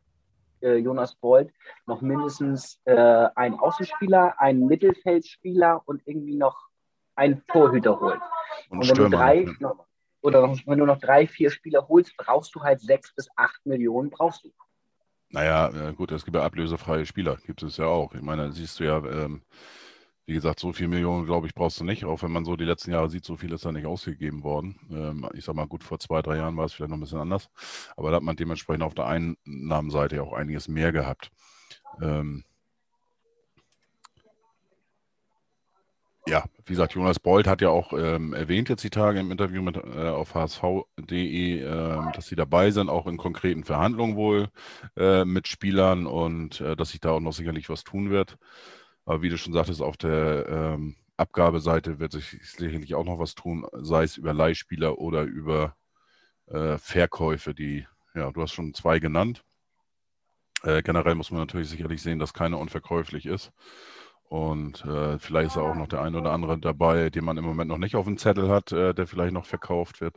[0.61, 1.53] äh, Jonas Bold
[1.87, 6.69] noch mindestens äh, einen Außenspieler, einen Mittelfeldspieler und irgendwie noch
[7.15, 8.21] einen Torhüter holen.
[8.71, 9.11] Und, und wenn Stürmer.
[9.11, 9.87] du drei noch,
[10.23, 14.11] oder wenn du noch drei, vier Spieler holst, brauchst du halt sechs bis acht Millionen,
[14.11, 14.53] brauchst du.
[15.31, 18.15] Naja, gut, es gibt ja ablösefreie Spieler, gibt es ja auch.
[18.15, 19.43] Ich meine, siehst du ja, ähm,
[20.27, 22.05] wie gesagt, so viel Millionen, glaube ich, brauchst du nicht.
[22.05, 24.79] Auch wenn man so die letzten Jahre sieht, so viel ist da nicht ausgegeben worden.
[24.91, 27.19] Ähm, ich sage mal, gut, vor zwei, drei Jahren war es vielleicht noch ein bisschen
[27.19, 27.49] anders.
[27.97, 31.31] Aber da hat man dementsprechend auf der Einnahmenseite ja auch einiges mehr gehabt.
[32.01, 32.45] Ähm,
[36.27, 39.61] ja, wie gesagt, Jonas Bold hat ja auch ähm, erwähnt jetzt die Tage im Interview
[39.61, 44.49] mit, äh, auf hsv.de, äh, dass sie dabei sind, auch in konkreten Verhandlungen wohl
[44.97, 48.39] äh, mit Spielern und äh, dass sich da auch noch sicherlich was tun wird.
[49.05, 53.35] Aber wie du schon sagtest, auf der ähm, Abgabeseite wird sich sicherlich auch noch was
[53.35, 55.77] tun, sei es über Leihspieler oder über
[56.47, 59.45] äh, Verkäufe, die, ja, du hast schon zwei genannt.
[60.63, 63.53] Äh, generell muss man natürlich sicherlich sehen, dass keiner unverkäuflich ist.
[64.33, 67.69] Und äh, vielleicht ist auch noch der ein oder andere dabei, den man im Moment
[67.69, 70.17] noch nicht auf dem Zettel hat, äh, der vielleicht noch verkauft wird.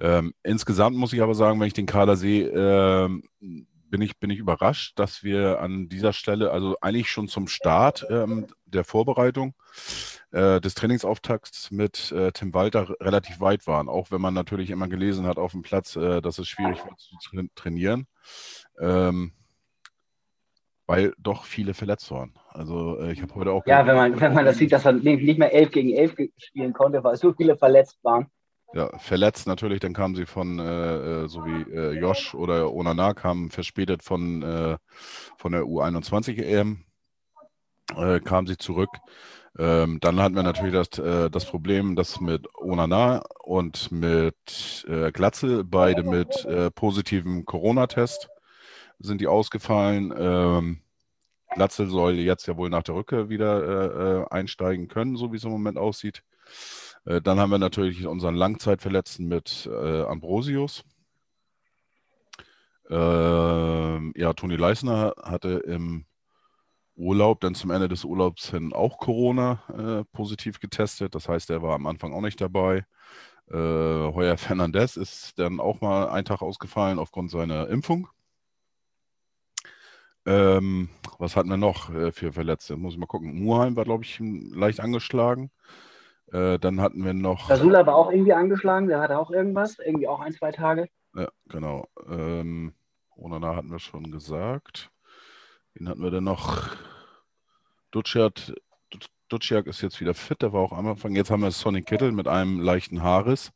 [0.00, 3.22] Ähm, insgesamt muss ich aber sagen, wenn ich den Kader sehe, ähm,
[3.88, 8.04] bin ich, bin ich überrascht, dass wir an dieser Stelle, also eigentlich schon zum Start
[8.10, 9.54] ähm, der Vorbereitung
[10.32, 13.88] äh, des Trainingsauftakts mit äh, Tim Walter relativ weit waren.
[13.88, 16.98] Auch wenn man natürlich immer gelesen hat auf dem Platz, äh, dass es schwierig wird
[16.98, 18.08] zu tra trainieren.
[18.80, 19.34] Ähm,
[20.92, 22.34] weil doch viele verletzt waren.
[22.50, 23.64] Also äh, ich habe heute auch.
[23.64, 26.74] Ja, wenn man, wenn man das sieht, dass er nicht mehr 11 gegen 11 spielen
[26.74, 28.26] konnte, weil so viele verletzt waren.
[28.74, 33.14] Ja, verletzt natürlich, dann kamen sie von, äh, äh, so wie äh, Josh oder Onana
[33.14, 34.76] kamen verspätet von, äh,
[35.38, 36.84] von der U21 EM,
[37.96, 38.90] äh, kamen sie zurück.
[39.58, 45.64] Ähm, dann hatten wir natürlich das, äh, das Problem, dass mit Onana und mit Glatze,
[45.64, 48.28] beide mit positivem Corona-Test,
[49.02, 50.14] sind die ausgefallen.
[50.16, 50.81] Ähm,
[51.54, 55.44] Glatze soll jetzt ja wohl nach der Rückkehr wieder äh, einsteigen können, so wie es
[55.44, 56.22] im Moment aussieht.
[57.04, 60.84] Äh, dann haben wir natürlich unseren Langzeitverletzten mit äh, Ambrosius.
[62.90, 66.04] Äh, ja, Toni Leisner hatte im
[66.94, 71.14] Urlaub, dann zum Ende des Urlaubs hin auch Corona äh, positiv getestet.
[71.14, 72.84] Das heißt, er war am Anfang auch nicht dabei.
[73.50, 78.08] Äh, Heuer Fernandez ist dann auch mal einen Tag ausgefallen aufgrund seiner Impfung.
[80.24, 82.76] Ähm, was hatten wir noch äh, für Verletzte?
[82.76, 83.42] Muss ich mal gucken.
[83.42, 85.50] Muheim war, glaube ich, leicht angeschlagen.
[86.32, 87.50] Äh, dann hatten wir noch.
[87.50, 90.88] Rasula war auch irgendwie angeschlagen, der hatte auch irgendwas, irgendwie auch ein, zwei Tage.
[91.14, 91.88] Ja, genau.
[92.08, 92.72] Ähm,
[93.16, 94.90] Onana hatten wir schon gesagt.
[95.74, 96.70] Wen hatten wir denn noch?
[97.90, 98.54] Duciak,
[99.28, 101.14] Duciak ist jetzt wieder fit, der war auch am Anfang.
[101.14, 103.52] Jetzt haben wir Sonny Kittel mit einem leichten Haares.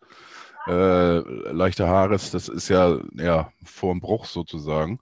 [0.66, 1.18] Äh,
[1.52, 4.98] leichter Haares, das ist ja, ja vor dem Bruch sozusagen.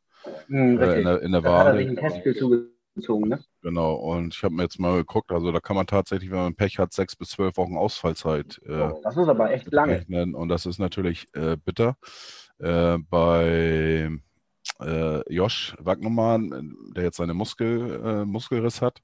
[0.46, 2.22] Hm, äh, in der, in der hat er Wade.
[2.22, 3.40] sich zugezogen, ne?
[3.62, 6.54] Genau, und ich habe mir jetzt mal geguckt, also da kann man tatsächlich, wenn man
[6.54, 10.04] Pech hat, sechs bis zwölf Wochen Ausfallzeit äh, Oh, das ist aber echt lange.
[10.36, 11.96] und das ist natürlich äh, bitter.
[12.58, 14.10] Äh, bei
[14.80, 19.02] äh, Josh Wagnermann, der jetzt seine Muskel, äh, Muskelriss hat,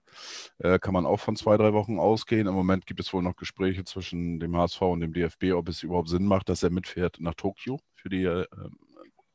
[0.80, 2.46] kann man auch von zwei, drei Wochen ausgehen.
[2.46, 5.82] Im Moment gibt es wohl noch Gespräche zwischen dem HSV und dem DFB, ob es
[5.82, 8.26] überhaupt Sinn macht, dass er mitfährt nach Tokio, für die,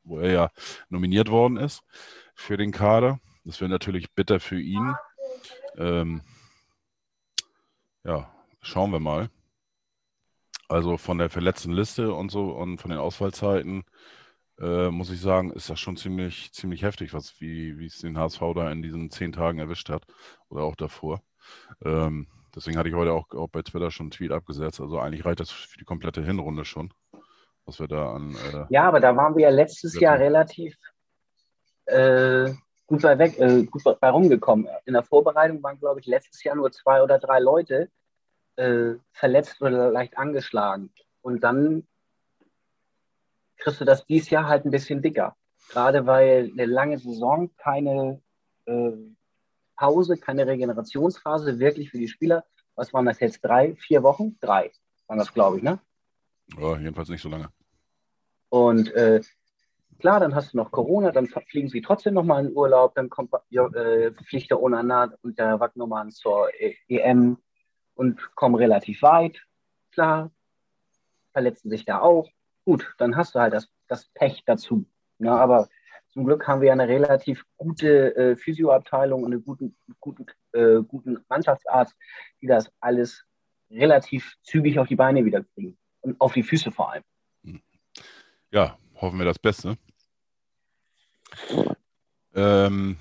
[0.06, 0.50] wo er ja
[0.88, 1.82] nominiert worden ist
[2.34, 3.20] für den Kader.
[3.44, 4.94] Das wäre natürlich bitter für ihn.
[5.76, 6.22] Ähm,
[8.04, 9.30] ja, schauen wir mal.
[10.68, 13.84] Also von der verletzten Liste und so und von den Ausfallzeiten
[14.60, 18.40] äh, muss ich sagen, ist das schon ziemlich, ziemlich heftig, was, wie, es den HSV
[18.54, 20.04] da in diesen zehn Tagen erwischt hat
[20.48, 21.22] oder auch davor.
[21.84, 24.80] Ähm, deswegen hatte ich heute auch, auch bei Twitter schon einen Tweet abgesetzt.
[24.80, 26.92] Also eigentlich reicht das für die komplette Hinrunde schon,
[27.66, 28.34] was wir da an.
[28.52, 30.76] Äh, Ja, aber da waren wir ja letztes Ja, Jahr relativ
[31.86, 32.52] äh,
[32.86, 34.68] gut bei weg, äh, gut bei rumgekommen.
[34.84, 37.90] In der Vorbereitung waren, glaube ich, letztes Jahr nur zwei oder drei Leute
[38.56, 40.92] äh, verletzt oder leicht angeschlagen.
[41.22, 41.86] Und dann
[43.58, 45.36] kriegst du das dieses Jahr halt ein bisschen dicker.
[45.70, 48.22] Gerade weil eine lange Saison, keine
[48.66, 48.92] äh,
[49.76, 52.44] Pause, keine Regenerationsphase wirklich für die Spieler.
[52.76, 53.40] Was waren das jetzt?
[53.40, 54.38] Drei, vier Wochen?
[54.40, 54.70] Drei
[55.08, 55.80] waren das, glaube ich, ne?
[56.58, 57.50] Ja, jedenfalls nicht so lange.
[58.48, 59.20] Und äh,
[59.98, 63.32] klar, dann hast du noch Corona, dann fliegen sie trotzdem nochmal in Urlaub, dann kommt,
[63.50, 66.48] äh, fliegt der Onana und der Wagnermann zur
[66.88, 67.38] EM
[67.94, 69.42] und kommen relativ weit.
[69.92, 70.30] Klar,
[71.32, 72.28] verletzen sich da auch.
[72.64, 74.86] Gut, dann hast du halt das, das Pech dazu.
[75.18, 75.30] Ne?
[75.30, 75.68] Aber
[76.08, 80.82] zum Glück haben wir ja eine relativ gute äh, Physioabteilung und einen guten, guten, äh,
[80.82, 81.94] guten Mannschaftsarzt,
[82.40, 83.24] die das alles
[83.70, 85.76] relativ zügig auf die Beine wieder kriegen.
[86.06, 87.02] Und auf die Füße vor allem.
[88.52, 89.76] Ja, hoffen wir das Beste.
[92.32, 92.96] Ähm,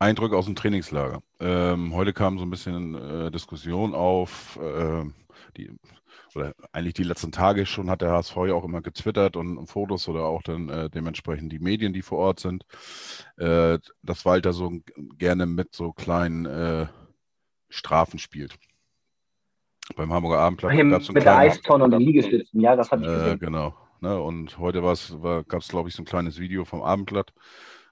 [0.00, 1.22] Eindrücke aus dem Trainingslager.
[1.38, 5.04] Ähm, heute kam so ein bisschen äh, Diskussion auf, äh,
[5.56, 5.70] die,
[6.34, 9.68] oder eigentlich die letzten Tage schon hat der HSV ja auch immer getwittert und, und
[9.68, 12.64] Fotos oder auch dann äh, dementsprechend die Medien, die vor Ort sind,
[13.36, 14.72] äh, dass Walter so
[15.16, 16.86] gerne mit so kleinen äh,
[17.74, 18.56] Strafen spielt.
[19.96, 23.08] Beim Hamburger Abendblatt gab es mit der Eistonne und den Liegestützen, ja, das habe ich
[23.08, 23.38] äh, gesehen.
[23.38, 23.74] genau.
[24.00, 24.18] Ne?
[24.20, 27.34] Und heute war, gab es, glaube ich, so ein kleines Video vom Abendblatt,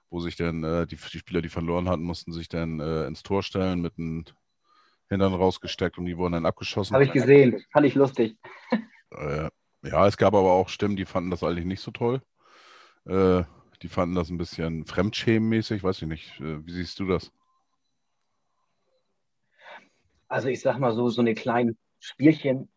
[0.09, 3.21] wo sich dann äh, die, die Spieler, die verloren hatten, mussten sich dann äh, ins
[3.23, 4.25] Tor stellen, mit den
[5.09, 6.93] Hintern rausgesteckt und die wurden dann abgeschossen.
[6.93, 8.37] Habe ich gesehen, fand ich lustig.
[9.11, 9.49] Äh,
[9.83, 12.21] ja, es gab aber auch Stimmen, die fanden das eigentlich nicht so toll.
[13.05, 13.43] Äh,
[13.83, 16.39] die fanden das ein bisschen fremdschämenmäßig, weiß ich nicht.
[16.39, 17.31] Äh, wie siehst du das?
[20.33, 22.67] Also ich sag mal so, so eine kleinen Spielchen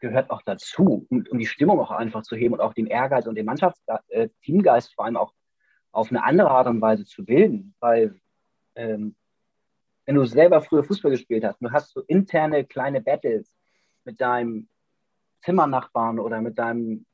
[0.00, 3.28] gehört auch dazu, um, um die Stimmung auch einfach zu heben und auch den Ehrgeiz
[3.28, 5.32] und den Mannschafts-Teamgeist vor allem auch
[5.92, 7.76] auf eine andere Art und Weise zu bilden.
[7.78, 8.20] Weil
[8.74, 9.14] ähm,
[10.04, 13.54] wenn du selber früher Fußball gespielt hast, du hast so interne kleine Battles
[14.02, 14.68] mit deinem
[15.42, 17.06] Zimmernachbarn oder mit deinem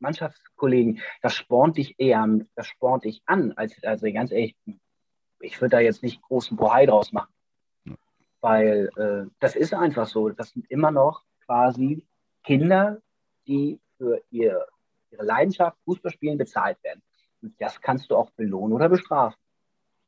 [0.00, 4.56] Mannschaftskollegen, das spornt dich eher, das spornt dich an, als also ganz ehrlich,
[5.38, 7.32] ich würde da jetzt nicht großen Bohai draus machen.
[8.40, 10.28] Weil äh, das ist einfach so.
[10.30, 12.06] Das sind immer noch quasi
[12.44, 13.00] Kinder,
[13.46, 14.66] die für ihr,
[15.10, 17.02] ihre Leidenschaft Fußballspielen bezahlt werden.
[17.42, 19.38] Und das kannst du auch belohnen oder bestrafen.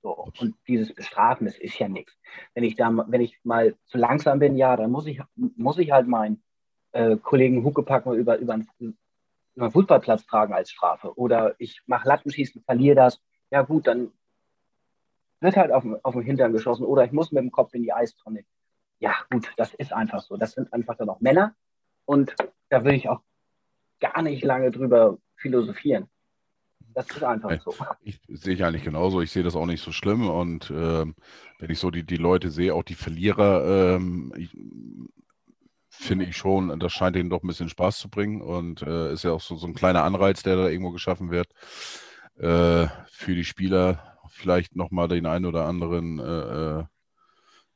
[0.02, 0.28] So.
[0.40, 2.16] Und dieses Bestrafen, das ist ja nichts.
[2.54, 5.90] Wenn ich da, wenn ich mal zu langsam bin, ja, dann muss ich, muss ich
[5.90, 6.42] halt meinen
[6.92, 8.94] äh, Kollegen Huckepack mal über, über, einen, über
[9.66, 11.16] einen Fußballplatz tragen als Strafe.
[11.18, 13.20] Oder ich mache Lattenschießen, verliere das.
[13.50, 14.12] Ja gut, dann
[15.40, 17.92] wird halt auf, auf den Hintern geschossen oder ich muss mit dem Kopf in die
[17.92, 18.44] Eistonne.
[18.98, 20.36] Ja, gut, das ist einfach so.
[20.36, 21.54] Das sind einfach dann auch Männer
[22.04, 22.34] und
[22.68, 23.20] da will ich auch
[24.00, 26.08] gar nicht lange drüber philosophieren.
[26.94, 27.74] Das ist einfach so.
[28.02, 29.20] Ich sehe ich eigentlich genauso.
[29.20, 30.28] Ich sehe das auch nicht so schlimm.
[30.28, 31.14] Und ähm,
[31.58, 34.56] wenn ich so die, die Leute sehe, auch die Verlierer, ähm, ich,
[35.88, 38.42] finde ich schon, das scheint ihnen doch ein bisschen Spaß zu bringen.
[38.42, 41.48] Und äh, ist ja auch so, so ein kleiner Anreiz, der da irgendwo geschaffen wird,
[42.38, 46.84] äh, für die Spieler vielleicht nochmal den einen oder anderen äh, äh,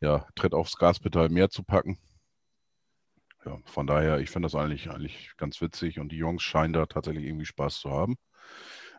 [0.01, 1.99] ja, Tritt aufs Gaspedal mehr zu packen.
[3.45, 6.87] Ja, von daher, ich finde das eigentlich, eigentlich ganz witzig und die Jungs scheinen da
[6.87, 8.17] tatsächlich irgendwie Spaß zu haben.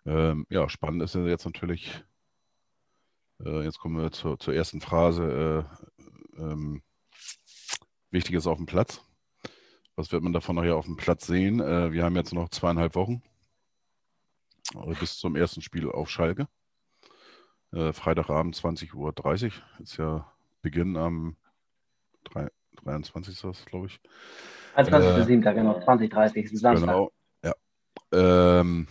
[0.05, 2.03] Ähm, ja, spannend ist jetzt natürlich,
[3.43, 5.67] äh, jetzt kommen wir zur, zur ersten Phrase,
[6.37, 6.83] äh, ähm,
[8.11, 9.03] wichtig ist auf dem Platz.
[9.95, 11.59] Was wird man davon nachher auf dem Platz sehen?
[11.59, 13.23] Äh, wir haben jetzt noch zweieinhalb Wochen
[14.75, 16.47] äh, bis zum ersten Spiel auf Schalke.
[17.75, 19.13] Äh, Freitagabend 20.30 Uhr
[19.79, 21.35] ist ja Beginn am
[22.23, 22.47] 3,
[22.83, 23.65] 23.
[23.65, 23.99] glaube ich.
[24.77, 25.45] 21.07.
[25.45, 26.87] Äh, genau, 2030 ist Samstag.
[26.87, 27.11] Genau,
[27.43, 27.53] ja.
[28.13, 28.87] Ähm,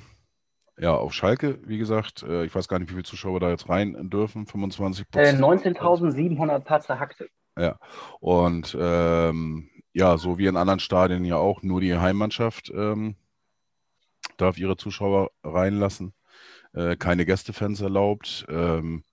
[0.77, 3.69] ja, auf Schalke, wie gesagt, äh, ich weiß gar nicht, wie viele Zuschauer da jetzt
[3.71, 5.41] rein dürfen, 25 Prozent.
[5.41, 7.29] Äh, 19.700 paar zerhackte.
[7.57, 7.79] Ja,
[8.21, 13.17] und ähm, ja, so wie in anderen Stadien ja auch, nur die Heimmannschaft ähm,
[14.37, 16.13] darf ihre Zuschauer reinlassen.
[16.75, 18.47] Äh, keine Gästefans erlaubt.
[18.49, 19.05] Ähm,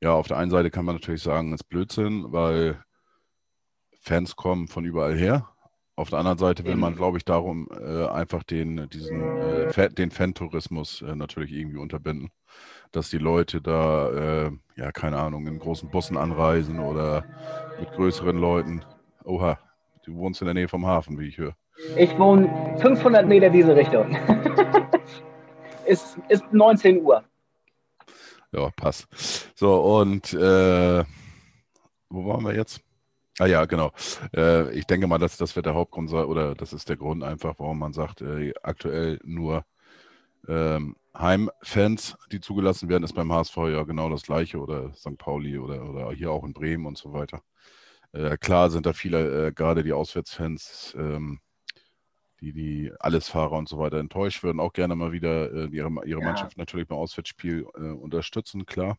[0.00, 2.82] ja, auf der einen Seite kann man natürlich sagen, ist Blödsinn, weil
[4.00, 5.48] Fans kommen von überall her.
[5.94, 10.10] Auf der anderen Seite will man, glaube ich, darum äh, einfach den, diesen, äh, den
[10.10, 12.30] Fan-Tourismus äh, natürlich irgendwie unterbinden.
[12.92, 17.24] Dass die Leute da, äh, ja, keine Ahnung, in großen Bussen anreisen oder
[17.78, 18.84] mit größeren Leuten.
[19.24, 19.58] Oha,
[20.04, 21.54] du wohnst in der Nähe vom Hafen, wie ich höre.
[21.96, 24.16] Ich wohne 500 Meter diese Richtung.
[25.86, 27.24] ist, ist 19 Uhr.
[28.52, 29.06] Ja, passt.
[29.54, 31.04] So, und äh,
[32.10, 32.80] wo waren wir jetzt?
[33.38, 33.92] Ah ja, genau.
[34.36, 37.24] Äh, ich denke mal, dass das wird der Hauptgrund sein, oder das ist der Grund
[37.24, 39.64] einfach, warum man sagt, äh, aktuell nur
[40.48, 45.16] ähm, Heimfans, die zugelassen werden, ist beim HSV ja genau das gleiche oder St.
[45.18, 47.42] Pauli oder, oder hier auch in Bremen und so weiter.
[48.12, 51.40] Äh, klar sind da viele, äh, gerade die Auswärtsfans, ähm,
[52.42, 56.20] die, die Allesfahrer und so weiter enttäuscht würden, auch gerne mal wieder äh, ihre, ihre
[56.20, 56.26] ja.
[56.26, 58.98] Mannschaft natürlich beim Auswärtsspiel äh, unterstützen, klar.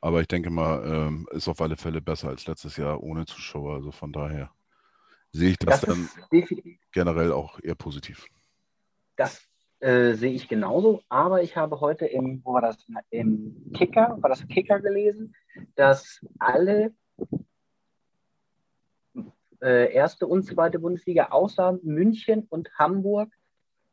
[0.00, 3.76] Aber ich denke mal, ähm, ist auf alle Fälle besser als letztes Jahr ohne Zuschauer.
[3.76, 4.50] Also von daher
[5.30, 6.08] sehe ich das, das dann
[6.90, 8.26] generell auch eher positiv.
[9.14, 9.40] Das
[9.78, 14.30] äh, sehe ich genauso, aber ich habe heute im, wo war das, im Kicker, war
[14.30, 15.36] das Kicker gelesen,
[15.76, 16.92] dass alle
[19.62, 23.32] äh, erste und zweite Bundesliga außer München und Hamburg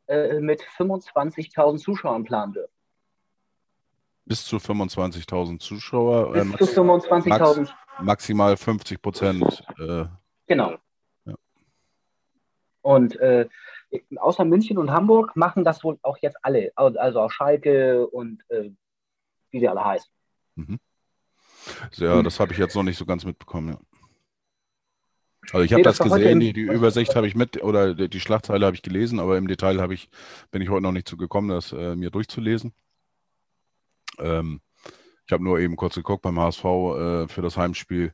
[0.08, 2.74] äh, mit 25.000 Zuschauern planen dürfen
[4.30, 6.32] bis zu 25.000 Zuschauer.
[6.32, 7.58] Bis äh, zu 25.000.
[7.58, 9.64] Max, maximal 50 Prozent.
[9.76, 10.04] Äh,
[10.46, 10.76] genau.
[11.24, 11.34] Ja.
[12.82, 13.48] Und äh,
[14.16, 16.70] außer München und Hamburg machen das wohl auch jetzt alle.
[16.76, 18.70] Also auch Schalke und äh,
[19.50, 20.10] wie sie alle heißen.
[20.54, 20.78] Mhm.
[21.94, 23.70] Ja, das habe ich jetzt noch nicht so ganz mitbekommen.
[23.70, 23.78] Ja.
[25.52, 28.20] Also ich habe nee, das, das gesehen, die, die, Übersicht habe ich mit oder die,
[28.20, 30.08] Schlagzeile habe ich gelesen, aber im Detail habe ich,
[30.50, 32.72] bin ich heute noch nicht zu gekommen, das äh, mir durchzulesen.
[34.18, 34.60] Ähm,
[35.26, 38.12] ich habe nur eben kurz geguckt beim HSV äh, für das Heimspiel,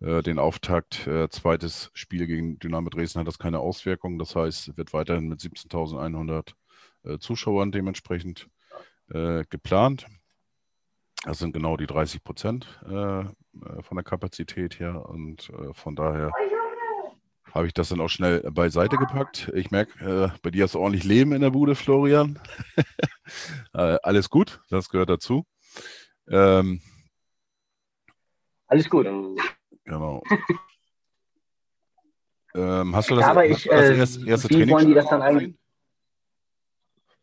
[0.00, 4.18] äh, den Auftakt, äh, zweites Spiel gegen Dynamo Dresden hat das keine Auswirkung.
[4.18, 6.52] Das heißt, wird weiterhin mit 17.100
[7.04, 8.48] äh, Zuschauern dementsprechend
[9.48, 10.04] geplant.
[11.24, 13.24] Das sind genau die 30 Prozent äh,
[13.82, 16.30] von der Kapazität her und von daher
[17.54, 19.50] habe ich das dann auch schnell beiseite gepackt.
[19.54, 22.38] Ich merke, äh, bei dir ist ordentlich Leben in der Bude, Florian.
[23.74, 25.44] äh, alles gut, das gehört dazu.
[26.28, 26.80] Ähm,
[28.66, 29.06] alles gut.
[29.84, 30.22] Genau.
[32.54, 35.08] ähm, hast du das, Aber ich, das äh, erste, erste wie Training wollen die das
[35.08, 35.54] dann eigentlich?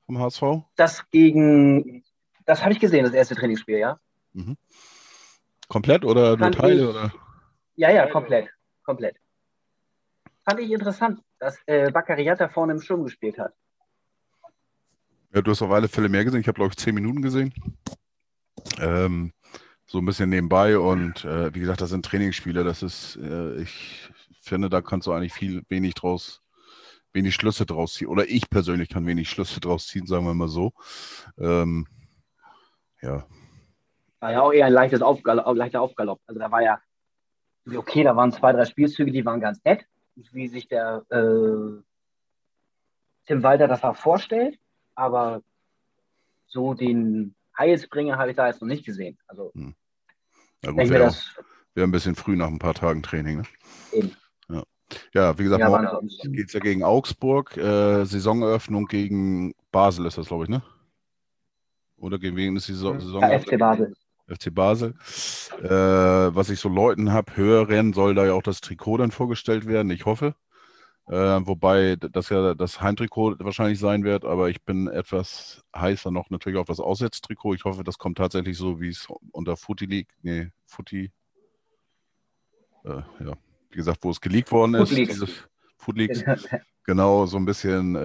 [0.08, 0.44] Vom HSV?
[0.76, 2.04] Das gegen,
[2.46, 4.00] das habe ich gesehen, das erste Trainingsspiel, ja.
[4.34, 4.58] Mhm.
[5.68, 6.90] Komplett oder nur Teile?
[6.90, 7.14] Oder?
[7.76, 8.50] Ja, ja, komplett.
[8.84, 9.18] Komplett
[10.46, 13.54] fand ich interessant, dass äh, da vorne im Sturm gespielt hat.
[15.34, 16.40] Ja, du hast auf alle Fälle mehr gesehen.
[16.40, 17.54] Ich habe, glaube ich, zehn Minuten gesehen.
[18.80, 19.34] Ähm,
[19.86, 22.64] so ein bisschen nebenbei und äh, wie gesagt, das sind Trainingsspiele.
[22.64, 24.10] Das ist, äh, ich
[24.42, 26.42] finde, da kannst du eigentlich viel, wenig draus,
[27.12, 28.08] wenig Schlüsse draus ziehen.
[28.08, 30.74] Oder ich persönlich kann wenig Schlüsse draus ziehen, sagen wir mal so.
[31.38, 31.88] Ähm,
[33.06, 33.26] ja.
[34.20, 36.20] War ja auch eher ein leichtes Aufgalopp, leichter Aufgalopp.
[36.28, 36.80] Also da war ja,
[37.76, 39.86] okay, da waren zwei, drei Spielzüge, die waren ganz nett
[40.16, 41.82] wie sich der äh,
[43.28, 44.58] Tim Walter das auch vorstellt,
[44.96, 45.42] aber
[46.48, 49.18] so den Heilsbringer habe ich da jetzt noch nicht gesehen.
[49.28, 49.76] Also, hm.
[50.64, 51.14] Ja, gut, wäre
[51.74, 53.38] wär ein bisschen früh nach ein paar Tagen Training.
[53.38, 53.44] Ne?
[53.92, 54.16] Eben.
[54.50, 54.64] Ja.
[55.14, 57.58] ja, wie gesagt, ja, morgen geht es ja gegen Augsburg.
[57.58, 60.64] Äh, Saisoneröffnung gegen Basel ist das, glaube ich, ne?
[62.06, 63.00] Oder gegen wen ist die Saison?
[63.20, 63.96] Ja, FC Basel.
[64.28, 64.94] FC Basel.
[65.64, 69.66] Äh, was ich so Leuten habe, hören, soll da ja auch das Trikot dann vorgestellt
[69.66, 69.90] werden.
[69.90, 70.36] Ich hoffe.
[71.08, 76.30] Äh, wobei das ja das Heimtrikot wahrscheinlich sein wird, aber ich bin etwas heißer noch
[76.30, 77.56] natürlich auf das Aussetztrikot.
[77.56, 81.12] Ich hoffe, das kommt tatsächlich so, wie es unter Footy League, nee, Footy,
[82.84, 83.34] äh, ja,
[83.72, 84.90] wie gesagt, wo es geleakt worden ist.
[84.90, 85.48] Food Leagues.
[85.78, 86.24] Food Leagues.
[86.88, 88.00] Genau, so ein bisschen äh,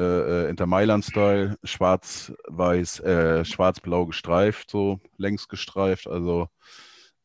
[0.46, 6.06] äh, Inter Mailand-Style, schwarz-weiß, äh, schwarz-blau gestreift, so längs gestreift.
[6.06, 6.48] Also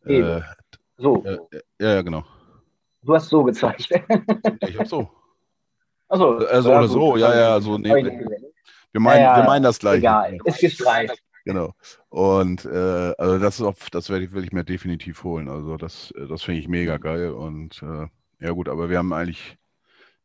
[0.05, 0.41] äh,
[0.97, 1.23] So.
[1.23, 1.37] Äh,
[1.79, 2.25] ja, ja, genau.
[3.03, 3.89] Du hast so gezeigt.
[4.67, 5.09] ich hab so.
[6.09, 6.37] Achso.
[6.37, 7.19] Also ja, oder so, gut.
[7.19, 9.99] ja, ja, also nee, wir meinen, Ja, wir meinen das gleiche.
[9.99, 11.21] Egal, ist gestreift.
[11.45, 11.73] Genau.
[12.09, 15.47] Und äh, also das ist auf, das werde ich, will ich mir definitiv holen.
[15.47, 17.31] Also das, äh, das finde ich mega geil.
[17.31, 18.07] Und äh,
[18.39, 19.57] ja gut, aber wir haben eigentlich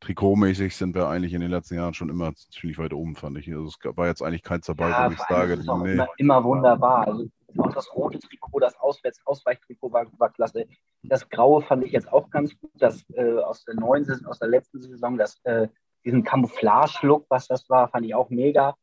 [0.00, 3.50] trikotmäßig sind wir eigentlich in den letzten Jahren schon immer ziemlich weit oben, fand ich.
[3.50, 6.08] Also es gab- war jetzt eigentlich keins dabei, Ja, wo ich sage, ist nee, immer,
[6.16, 7.06] immer wunderbar.
[7.06, 7.28] Also
[7.58, 10.66] auch das rote Trikot, das Auswärts Ausweichtrikot war, war klasse.
[11.02, 12.70] Das graue fand ich jetzt auch ganz gut.
[12.74, 15.68] Das äh, aus der neuen Saison, aus der letzten Saison, das, äh,
[16.04, 18.74] diesen Camouflage-Look, was das war, fand ich auch mega.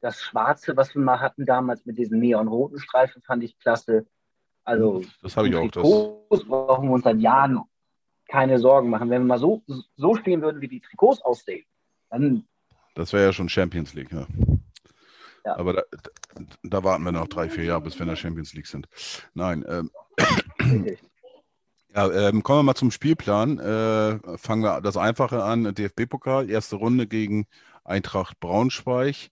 [0.00, 4.06] Das Schwarze, was wir mal hatten damals mit diesen neonroten Streifen, fand ich klasse.
[4.64, 5.70] Also das habe ich auch.
[5.70, 7.60] Das, brauchen wir uns seit Jahren
[8.28, 9.10] keine Sorgen machen.
[9.10, 9.62] Wenn wir mal so,
[9.96, 11.64] so spielen würden, wie die Trikots aussehen,
[12.10, 12.44] dann
[12.94, 14.26] das wäre ja schon Champions League, ja.
[15.44, 15.56] Ja.
[15.56, 15.82] Aber da,
[16.62, 18.88] da, warten wir noch drei, vier Jahre, bis wir in der Champions League sind.
[19.34, 19.90] Nein, ähm.
[21.94, 23.58] Ja, ähm, kommen wir mal zum Spielplan.
[23.58, 25.74] Äh, fangen wir das Einfache an.
[25.74, 27.46] DFB-Pokal, erste Runde gegen
[27.84, 29.30] Eintracht Braunschweig.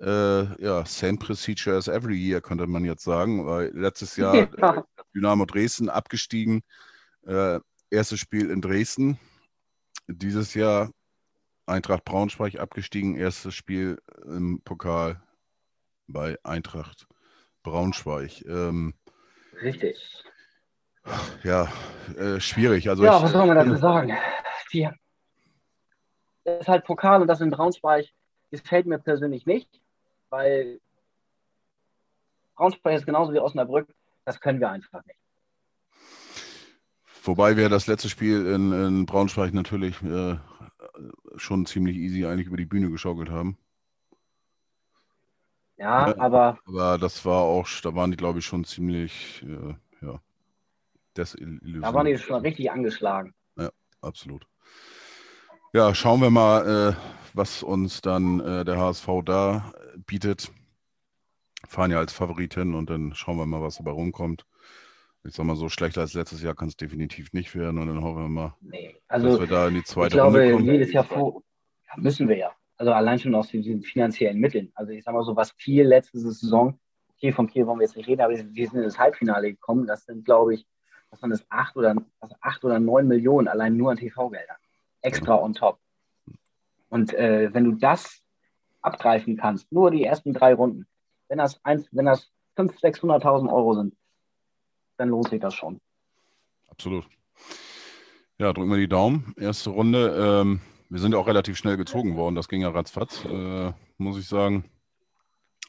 [0.00, 4.84] Äh, ja, same procedure as every year, könnte man jetzt sagen, weil letztes Jahr Ja.
[5.14, 6.62] Dynamo Dresden abgestiegen.
[7.26, 7.60] Äh,
[7.90, 9.18] erstes Spiel in Dresden.
[10.08, 10.90] Dieses Jahr
[11.66, 13.16] Eintracht Braunschweig abgestiegen.
[13.16, 15.20] Erstes Spiel im Pokal
[16.06, 17.06] bei Eintracht
[17.62, 18.44] Braunschweig.
[18.46, 18.94] Ähm,
[19.60, 20.24] Richtig.
[21.42, 21.68] ja,
[22.16, 22.88] äh, schwierig.
[22.88, 24.16] Also ja, ich, was soll man dazu sagen?
[24.72, 24.88] Die,
[26.44, 28.06] das ist halt Pokal und das in Braunschweig
[28.50, 29.68] gefällt mir persönlich nicht,
[30.30, 30.80] weil
[32.54, 33.88] Braunschweig ist genauso wie Osnabrück.
[34.24, 35.18] Das können wir einfach nicht.
[37.26, 40.36] Wobei wir das letzte Spiel in, in Braunschweig natürlich äh,
[41.36, 43.58] schon ziemlich easy eigentlich über die Bühne geschaukelt haben.
[45.76, 46.18] Ja, Ja.
[46.18, 49.74] aber Aber das war auch, da waren die, glaube ich, schon ziemlich, äh,
[50.06, 50.20] ja,
[51.16, 51.84] desillusioniert.
[51.84, 53.34] da waren die schon richtig angeschlagen.
[54.02, 54.46] Absolut.
[55.72, 56.96] Ja, schauen wir mal, äh,
[57.34, 59.72] was uns dann äh, der HSV da
[60.06, 60.52] bietet.
[61.66, 64.46] Fahren ja als Favoritin und dann schauen wir mal, was dabei rumkommt.
[65.26, 68.02] Ich sag mal, so schlechter als letztes Jahr kann es definitiv nicht werden und dann
[68.02, 70.64] hoffen wir mal, Nee, dass also wir da in die ich zweite glaube, Runde kommen.
[70.66, 71.42] jedes Jahr vor
[71.88, 72.52] ja, müssen wir ja.
[72.76, 74.70] Also allein schon aus diesen finanziellen Mitteln.
[74.74, 76.78] Also ich sag mal so, was Kiel letzte Saison,
[77.16, 79.86] okay, von Kiel wollen wir jetzt nicht reden, aber wir sind ins Halbfinale gekommen.
[79.86, 80.66] Das sind, glaube ich,
[81.10, 84.56] was waren das, acht oder, also acht oder neun Millionen allein nur an TV-Geldern.
[85.00, 85.78] Extra on top.
[86.88, 88.22] Und äh, wenn du das
[88.82, 90.86] abgreifen kannst, nur die ersten drei Runden,
[91.28, 93.94] wenn das, eins, wenn das 500.000, 600.000 Euro sind,
[94.96, 95.80] dann lohnt sich das schon.
[96.68, 97.06] Absolut.
[98.38, 99.34] Ja, drücken wir die Daumen.
[99.38, 100.42] Erste Runde.
[100.42, 102.34] Ähm, wir sind ja auch relativ schnell gezogen worden.
[102.34, 104.64] Das ging ja ratzfatz, äh, muss ich sagen.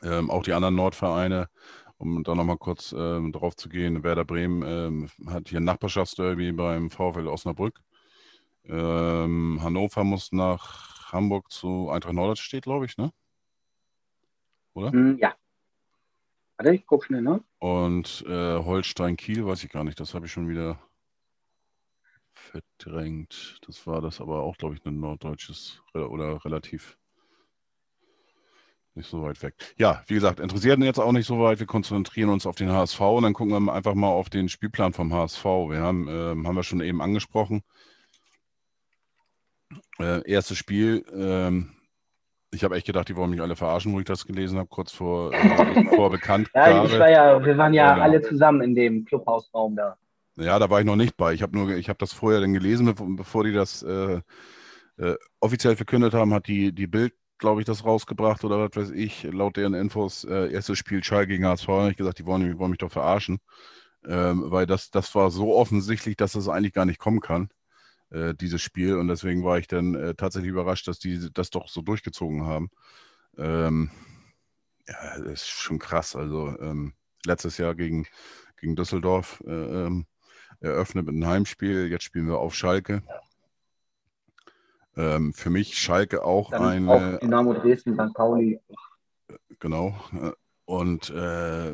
[0.04, 1.50] Ähm, auch die anderen Nordvereine,
[1.98, 4.04] um da nochmal kurz ähm, drauf zu gehen.
[4.04, 7.82] Werder Bremen ähm, hat hier ein Nachbarschaftsderby beim VfL Osnabrück.
[8.66, 13.12] Ähm, Hannover muss nach Hamburg zu Eintracht Norderstedt, glaube ich, ne?
[14.74, 14.92] Oder?
[14.92, 15.34] Hm, ja.
[16.58, 17.44] Warte, ich guck schnell, ne?
[17.60, 20.80] Und äh, Holstein-Kiel, weiß ich gar nicht, das habe ich schon wieder
[22.34, 23.60] verdrängt.
[23.66, 26.98] Das war das aber auch, glaube ich, ein norddeutsches oder relativ
[28.98, 29.54] nicht so weit weg.
[29.78, 31.60] Ja, wie gesagt, interessiert jetzt auch nicht so weit.
[31.60, 34.94] Wir konzentrieren uns auf den HSV und dann gucken wir einfach mal auf den Spielplan
[34.94, 35.44] vom HSV.
[35.46, 37.62] Wir haben, ähm, haben wir schon eben angesprochen.
[40.00, 41.06] Äh, erstes Spiel.
[41.14, 41.77] Ähm,
[42.52, 44.92] ich habe echt gedacht, die wollen mich alle verarschen, wo ich das gelesen habe, kurz
[44.92, 46.70] vor, äh, vor Bekanntgabe.
[46.70, 48.04] Ja, ich war ja, wir waren ja Ja.
[48.04, 49.98] alle zusammen in dem Clubhausraum da.
[50.38, 51.34] Ja, da war ich noch nicht bei.
[51.34, 54.22] Ich habe nur, ich habe das vorher dann gelesen, bevor, die das äh,
[54.98, 58.92] äh, offiziell verkündet haben, hat die, die Bild, glaube ich, das rausgebracht oder was weiß
[58.92, 61.68] ich, laut deren Infos, äh, erstes Spiel Schalke gegen HSV.
[61.68, 63.40] Habe ich gesagt, die wollen, die wollen mich doch verarschen.
[64.08, 67.50] Ähm, weil das, das war so offensichtlich, dass das eigentlich gar nicht kommen kann,
[68.12, 68.96] äh, dieses Spiel.
[68.98, 72.70] Und deswegen war ich dann äh, tatsächlich überrascht, dass die das doch so durchgezogen haben.
[73.38, 73.92] Ähm,
[74.88, 76.16] ja, das ist schon krass.
[76.16, 76.94] Also ähm,
[77.26, 78.08] letztes Jahr gegen,
[78.58, 80.06] gegen Düsseldorf äh, ähm,
[80.60, 81.88] eröffnet mit einem Heimspiel.
[81.88, 83.04] Jetzt spielen wir auf Schalke.
[84.96, 88.14] Ähm, für mich Schalke auch eine, auch Dynamo Dresden, St.
[88.14, 88.60] Pauli.
[89.60, 89.96] genau.
[90.14, 90.32] äh,
[90.66, 91.74] Und äh,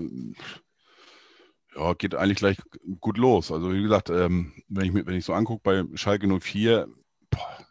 [1.76, 2.58] ja, geht eigentlich gleich
[3.00, 3.52] gut los.
[3.52, 6.88] Also wie gesagt, ähm, wenn ich wenn ich so angucke bei Schalke 04,
[7.30, 7.68] boah,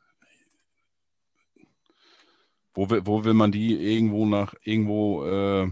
[2.75, 5.71] wo will, wo will man die irgendwo nach irgendwo äh,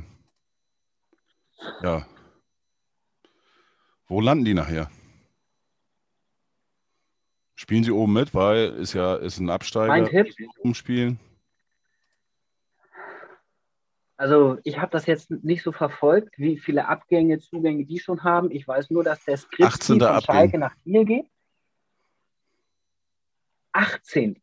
[1.83, 2.07] ja
[4.11, 4.91] wo landen die nachher?
[7.55, 11.21] Spielen sie oben mit, weil ist ja ist ein Mein Absteiger Tipp, umspielen.
[14.21, 18.51] Also ich habe das jetzt nicht so verfolgt, wie viele Abgänge, Zugänge die schon haben.
[18.51, 20.21] Ich weiß nur, dass der Skript von Abgang.
[20.21, 21.27] Schalke nach Kiel geht.
[23.73, 24.43] 18.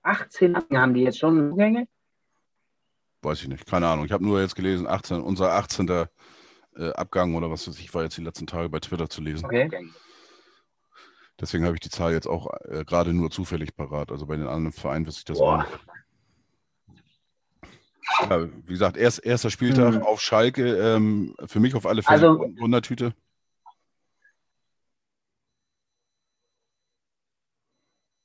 [0.00, 1.86] Achtzehn haben die jetzt schon Zugänge?
[3.20, 4.06] Weiß ich nicht, keine Ahnung.
[4.06, 5.86] Ich habe nur jetzt gelesen, 18, unser 18.
[5.88, 6.06] Äh,
[6.94, 9.44] Abgang oder was weiß ich, war jetzt die letzten Tage bei Twitter zu lesen.
[9.44, 9.68] Okay.
[11.40, 14.12] Deswegen habe ich die Zahl jetzt auch äh, gerade nur zufällig parat.
[14.12, 15.58] Also bei den anderen Vereinen wüsste ich das Boah.
[15.64, 15.86] auch nicht.
[18.30, 20.02] Ja, wie gesagt, erst, erster Spieltag Mhm.
[20.02, 20.76] auf Schalke.
[20.76, 23.14] Ähm, für mich auf alle Fälle Also- Wund- Wundertüte.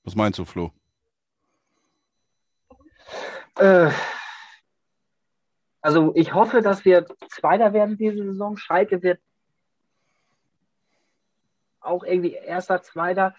[0.04, 0.72] Was meinst du, Flo?
[3.56, 3.92] Äh,
[5.82, 8.58] also ich hoffe, dass wir Zweiter werden diese Saison.
[8.58, 9.20] Schalke wird
[11.88, 13.36] auch irgendwie Erster, Zweiter,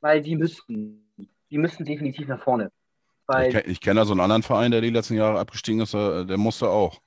[0.00, 1.08] weil die müssten,
[1.50, 2.70] die müssten definitiv nach vorne.
[3.66, 6.36] Ich kenne da so einen anderen Verein, der die letzten Jahre abgestiegen ist, äh, der
[6.36, 7.00] musste auch.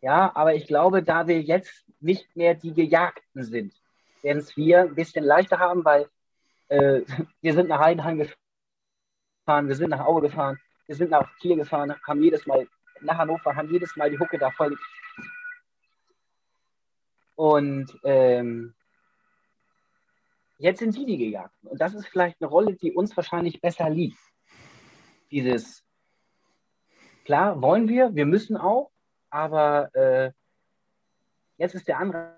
[0.00, 3.72] Ja, aber ich glaube, da wir jetzt nicht mehr die Gejagten sind,
[4.22, 6.08] werden es wir ein bisschen leichter haben, weil
[6.68, 7.00] äh,
[7.40, 11.94] wir sind nach Heidenheim gefahren, wir sind nach Aue gefahren, wir sind nach Kiel gefahren,
[12.06, 12.68] haben jedes Mal
[13.00, 14.76] nach Hannover, haben jedes Mal die Hucke da voll.
[17.36, 18.74] Und ähm,
[20.58, 21.68] jetzt sind die die Gejagten.
[21.68, 24.18] Und das ist vielleicht eine Rolle, die uns wahrscheinlich besser liegt.
[25.30, 25.84] Dieses,
[27.24, 28.90] klar, wollen wir, wir müssen auch,
[29.30, 30.32] aber äh,
[31.56, 32.34] jetzt ist der Anreiz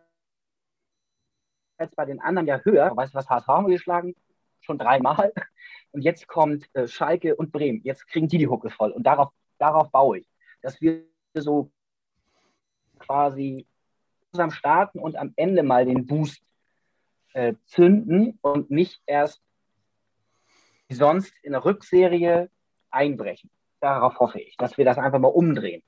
[1.97, 2.95] bei den anderen ja höher.
[2.95, 4.15] Weißt du, was HSV haben wir geschlagen?
[4.61, 5.33] Schon dreimal.
[5.93, 7.81] Und jetzt kommt äh, Schalke und Bremen.
[7.83, 8.93] Jetzt kriegen die die Hucke voll.
[8.93, 10.27] Und darauf, darauf baue ich.
[10.63, 11.05] Dass wir
[11.35, 11.71] so
[12.99, 13.67] quasi
[14.31, 16.43] zusammen starten und am Ende mal den Boost
[17.35, 19.41] äh, zünden und nicht erst
[20.89, 22.51] wie sonst in der Rückserie
[22.91, 23.51] einbrechen.
[23.81, 25.83] Darauf hoffe ich, dass wir das einfach mal umdrehen.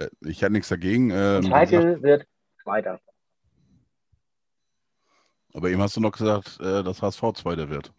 [0.00, 1.10] Äh, ich hätte nichts dagegen.
[1.10, 2.26] Ähm, Schalke wird
[2.64, 3.00] weiter.
[5.52, 7.92] aber eben hast du noch gesagt, äh, dass HSV Zweiter wird.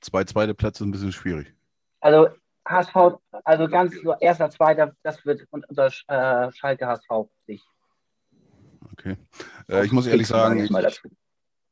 [0.00, 1.54] Zwei zweite Plätze ist ein bisschen schwierig.
[2.00, 2.28] Also
[2.66, 7.62] HSV, also ganz so erster, zweiter, das wird unter äh, Schalke HSV sich.
[8.92, 9.16] Okay.
[9.68, 10.70] Äh, ich muss ehrlich sagen, ich.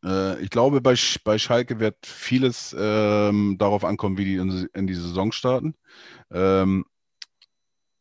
[0.04, 0.94] Äh, ich glaube, bei,
[1.24, 5.74] bei Schalke wird vieles ähm, darauf ankommen, wie die in, in die Saison starten.
[6.30, 6.84] Ähm,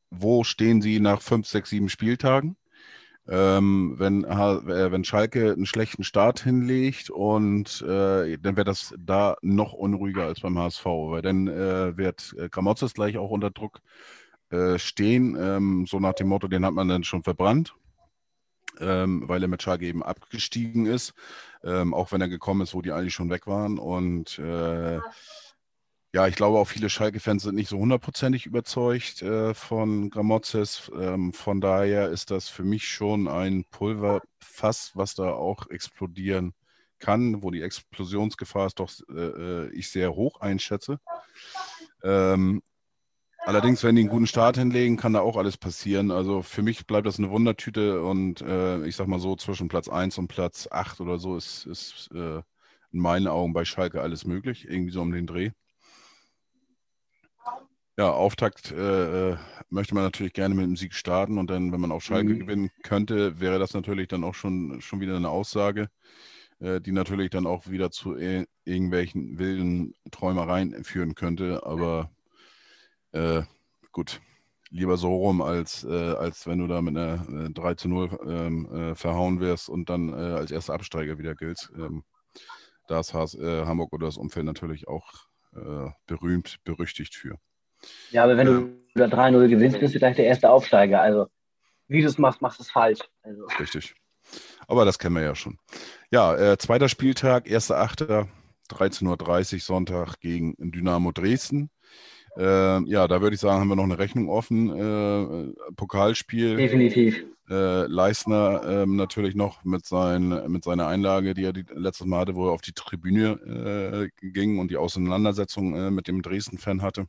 [0.09, 2.55] wo stehen sie nach fünf, sechs, sieben Spieltagen?
[3.29, 9.35] Ähm, wenn, äh, wenn Schalke einen schlechten Start hinlegt und äh, dann wird das da
[9.41, 13.81] noch unruhiger als beim HSV, weil dann äh, wird äh, Gramozis gleich auch unter Druck
[14.49, 17.75] äh, stehen, ähm, so nach dem Motto, den hat man dann schon verbrannt,
[18.79, 21.13] ähm, weil er mit Schalke eben abgestiegen ist
[21.63, 23.79] ähm, auch wenn er gekommen ist, wo die eigentlich schon weg waren.
[23.79, 24.99] Und äh,
[26.13, 30.89] ja, ich glaube auch viele Schalke-Fans sind nicht so hundertprozentig überzeugt äh, von Gramozis.
[30.97, 36.53] Ähm, von daher ist das für mich schon ein Pulverfass, was da auch explodieren
[36.99, 40.99] kann, wo die Explosionsgefahr ist doch äh, äh, ich sehr hoch einschätze.
[42.03, 42.63] Ähm,
[43.47, 46.11] allerdings, wenn die einen guten Start hinlegen, kann da auch alles passieren.
[46.11, 49.89] Also für mich bleibt das eine Wundertüte und äh, ich sag mal so, zwischen Platz
[49.89, 52.37] 1 und Platz 8 oder so ist, ist äh,
[52.91, 55.51] in meinen Augen bei Schalke alles möglich, irgendwie so um den Dreh.
[57.99, 59.37] Ja, Auftakt äh, äh,
[59.69, 62.39] möchte man natürlich gerne mit dem Sieg starten und dann, wenn man auf Schalke Mhm.
[62.41, 65.89] gewinnen könnte, wäre das natürlich dann auch schon, schon wieder eine Aussage,
[66.59, 71.65] äh, die natürlich dann auch wieder zu ir- irgendwelchen wilden Träumereien führen könnte.
[71.65, 72.11] Aber
[73.17, 73.43] äh,
[73.91, 74.21] gut,
[74.69, 78.19] lieber so rum, als, äh, als wenn du da mit einer äh, 3 zu 0
[78.27, 81.71] ähm, äh, verhauen wirst und dann äh, als erster Absteiger wieder giltst.
[81.75, 82.03] Ähm,
[82.87, 87.37] da ist Has, äh, Hamburg oder das Umfeld natürlich auch äh, berühmt, berüchtigt für.
[88.11, 91.01] Ja, aber wenn du da 3-0 gewinnst, bist du gleich der erste Aufsteiger.
[91.01, 91.27] Also,
[91.87, 92.99] wie du es machst, machst du es falsch.
[93.21, 93.95] Also, Richtig.
[94.67, 95.57] Aber das kennen wir ja schon.
[96.11, 98.27] Ja, äh, zweiter Spieltag, 1.8.,
[98.69, 101.69] 13.30 Uhr Sonntag gegen Dynamo Dresden.
[102.37, 104.69] Äh, ja, da würde ich sagen, haben wir noch eine Rechnung offen.
[104.69, 106.55] Äh, Pokalspiel.
[106.55, 107.25] definitiv.
[107.49, 112.19] Äh, Leistner ähm, natürlich noch mit, sein, mit seiner Einlage, die er die, letztes Mal
[112.19, 116.81] hatte, wo er auf die Tribüne äh, ging und die Auseinandersetzung äh, mit dem Dresden-Fan
[116.81, 117.07] hatte.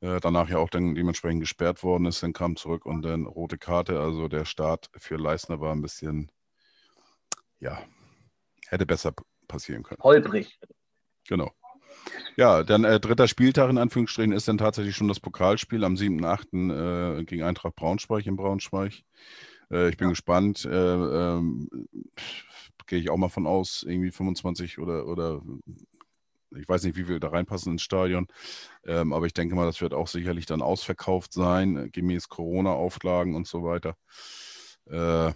[0.00, 3.58] Äh, danach ja auch dann dementsprechend gesperrt worden ist, dann kam zurück und dann rote
[3.58, 3.98] Karte.
[4.00, 6.30] Also der Start für Leistner war ein bisschen,
[7.60, 7.78] ja,
[8.66, 9.12] hätte besser
[9.46, 10.02] passieren können.
[10.02, 10.58] Holprig.
[11.28, 11.50] Genau.
[12.36, 17.20] Ja, dann äh, dritter Spieltag in Anführungsstrichen ist dann tatsächlich schon das Pokalspiel am 7.8.
[17.20, 19.02] Äh, gegen Eintracht Braunschweig in Braunschweig.
[19.70, 20.10] Äh, ich bin ja.
[20.10, 20.64] gespannt.
[20.64, 21.68] Äh, ähm,
[22.86, 25.42] Gehe ich auch mal von aus, irgendwie 25 oder, oder
[26.56, 28.28] ich weiß nicht, wie viel da reinpassen ins Stadion.
[28.86, 33.34] Ähm, aber ich denke mal, das wird auch sicherlich dann ausverkauft sein, äh, gemäß Corona-Auflagen
[33.34, 33.96] und so weiter.
[34.86, 35.32] Äh,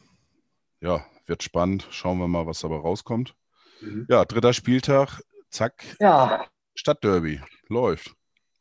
[0.80, 1.86] ja, wird spannend.
[1.90, 3.34] Schauen wir mal, was dabei rauskommt.
[3.80, 4.06] Mhm.
[4.08, 5.20] Ja, dritter Spieltag,
[5.53, 5.84] zack.
[6.00, 6.46] Ja.
[6.74, 7.40] Stadtderby.
[7.68, 8.14] Läuft.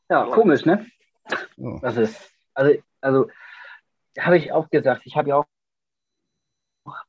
[0.10, 0.86] Ja, komisch, ne?
[1.58, 1.80] Ja.
[1.82, 3.30] Das ist, also, also
[4.20, 5.46] habe ich auch gesagt, ich habe ja auch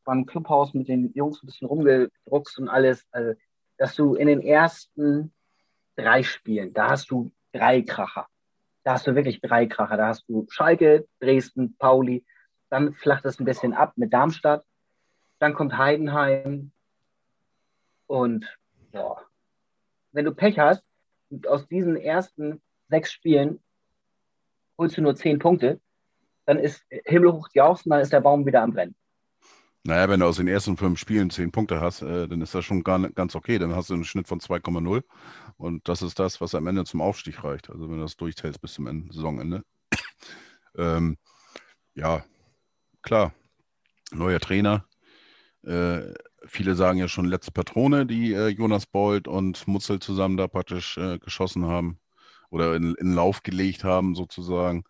[0.05, 3.35] beim Clubhaus mit den Jungs ein bisschen rumgedruckst und alles, also,
[3.79, 5.33] dass du in den ersten
[5.97, 8.29] drei Spielen, da hast du drei Kracher.
[8.85, 9.97] Da hast du wirklich drei Kracher.
[9.97, 12.25] Da hast du Schalke, Dresden, Pauli.
[12.69, 14.65] Dann flacht es ein bisschen ab mit Darmstadt.
[15.39, 16.73] Dann kommt Heidenheim.
[18.07, 18.47] Und
[18.93, 19.17] ja,
[20.13, 20.83] wenn du Pech hast,
[21.49, 23.61] aus diesen ersten sechs Spielen
[24.79, 25.81] holst du nur zehn Punkte,
[26.47, 28.95] dann ist Himmel hoch jauchzen, dann ist der Baum wieder am Brennen.
[29.85, 32.65] Naja, wenn du aus den ersten fünf Spielen zehn Punkte hast, äh, dann ist das
[32.65, 33.59] schon gar, ganz okay.
[33.59, 35.03] Dann hast du einen Schnitt von 2,0
[35.57, 37.69] und das ist das, was am Ende zum Aufstieg reicht.
[37.69, 39.65] Also wenn du das durchzählst bis zum Ende, Saisonende.
[40.77, 41.17] ähm,
[41.95, 42.25] ja,
[43.03, 43.35] klar,
[44.13, 44.87] neuer Trainer.
[45.65, 46.13] Äh,
[46.47, 50.99] viele sagen ja schon letzte Patrone, die äh, Jonas Bold und Mutzel zusammen da praktisch
[50.99, 51.99] äh, geschossen haben
[52.51, 54.85] oder in, in Lauf gelegt haben, sozusagen.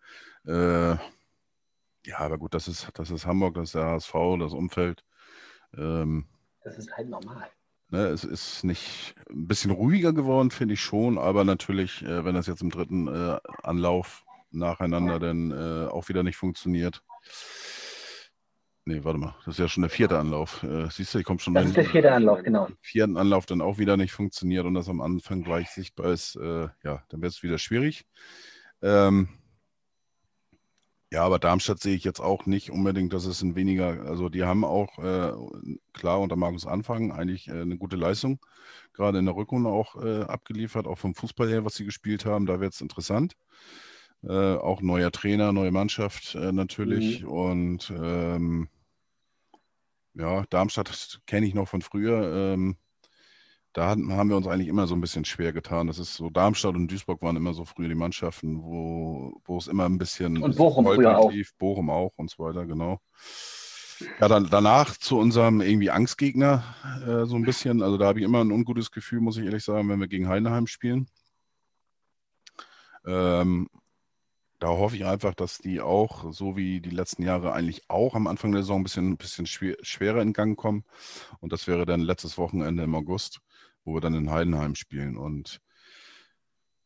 [0.45, 0.95] Äh,
[2.05, 5.03] ja, aber gut, das ist, das ist Hamburg, das ist der HSV, das Umfeld.
[5.77, 6.25] Ähm,
[6.63, 7.49] das ist halt normal.
[7.89, 12.35] Ne, es ist nicht ein bisschen ruhiger geworden, finde ich schon, aber natürlich, äh, wenn
[12.35, 17.03] das jetzt im dritten äh, Anlauf nacheinander dann äh, auch wieder nicht funktioniert.
[18.85, 20.61] Nee, warte mal, das ist ja schon der vierte Anlauf.
[20.63, 21.53] Äh, siehst du, ich komme schon.
[21.53, 22.67] Das ist der vierte Anlauf, genau.
[22.81, 26.67] Vierten Anlauf dann auch wieder nicht funktioniert und das am Anfang gleich sichtbar ist, äh,
[26.83, 28.05] ja, dann wird es wieder schwierig.
[28.81, 29.29] Ähm,
[31.13, 34.43] ja, aber Darmstadt sehe ich jetzt auch nicht unbedingt, dass es ein weniger, also die
[34.43, 35.31] haben auch äh,
[35.93, 38.39] klar unter Markus Anfang eigentlich äh, eine gute Leistung,
[38.93, 42.47] gerade in der Rückrunde auch äh, abgeliefert, auch vom Fußball her, was sie gespielt haben,
[42.47, 43.35] da wird es interessant.
[44.27, 47.27] Äh, auch neuer Trainer, neue Mannschaft äh, natürlich mhm.
[47.27, 48.69] und ähm,
[50.13, 52.53] ja, Darmstadt kenne ich noch von früher.
[52.53, 52.77] Ähm,
[53.73, 55.87] da haben wir uns eigentlich immer so ein bisschen schwer getan.
[55.87, 59.67] Das ist so, Darmstadt und Duisburg waren immer so früher die Mannschaften, wo, wo es
[59.67, 60.41] immer ein bisschen.
[60.41, 61.33] Und Bochum früher auch.
[61.57, 62.99] Bochum auch und so weiter, genau.
[64.19, 66.63] Ja, dann, danach zu unserem irgendwie Angstgegner
[67.05, 67.81] äh, so ein bisschen.
[67.81, 70.27] Also da habe ich immer ein ungutes Gefühl, muss ich ehrlich sagen, wenn wir gegen
[70.27, 71.07] Heidenheim spielen.
[73.05, 73.67] Ähm,
[74.63, 78.27] da hoffe ich einfach, dass die auch, so wie die letzten Jahre eigentlich auch am
[78.27, 80.83] Anfang der Saison ein bisschen, ein bisschen schwer, schwerer in Gang kommen.
[81.39, 83.41] Und das wäre dann letztes Wochenende im August
[83.85, 85.17] wo wir dann in Heidenheim spielen.
[85.17, 85.59] Und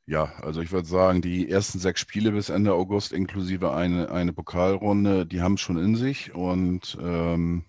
[0.06, 4.34] ja, also ich würde sagen, die ersten sechs Spiele bis Ende August, inklusive eine, eine
[4.34, 6.34] Pokalrunde, die haben es schon in sich.
[6.34, 7.66] Und ähm,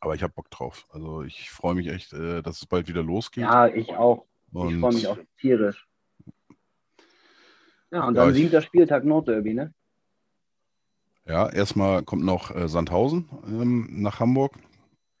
[0.00, 0.86] aber ich habe Bock drauf.
[0.90, 3.44] Also ich freue mich echt, äh, dass es bald wieder losgeht.
[3.44, 4.26] Ja, ich auch.
[4.52, 5.86] Und ich freue mich auch tierisch.
[7.90, 9.74] Ja, und dann ja, siebter Spieltag Nordderby, ne?
[11.26, 14.54] Ja, erstmal kommt noch äh, Sandhausen ähm, nach Hamburg.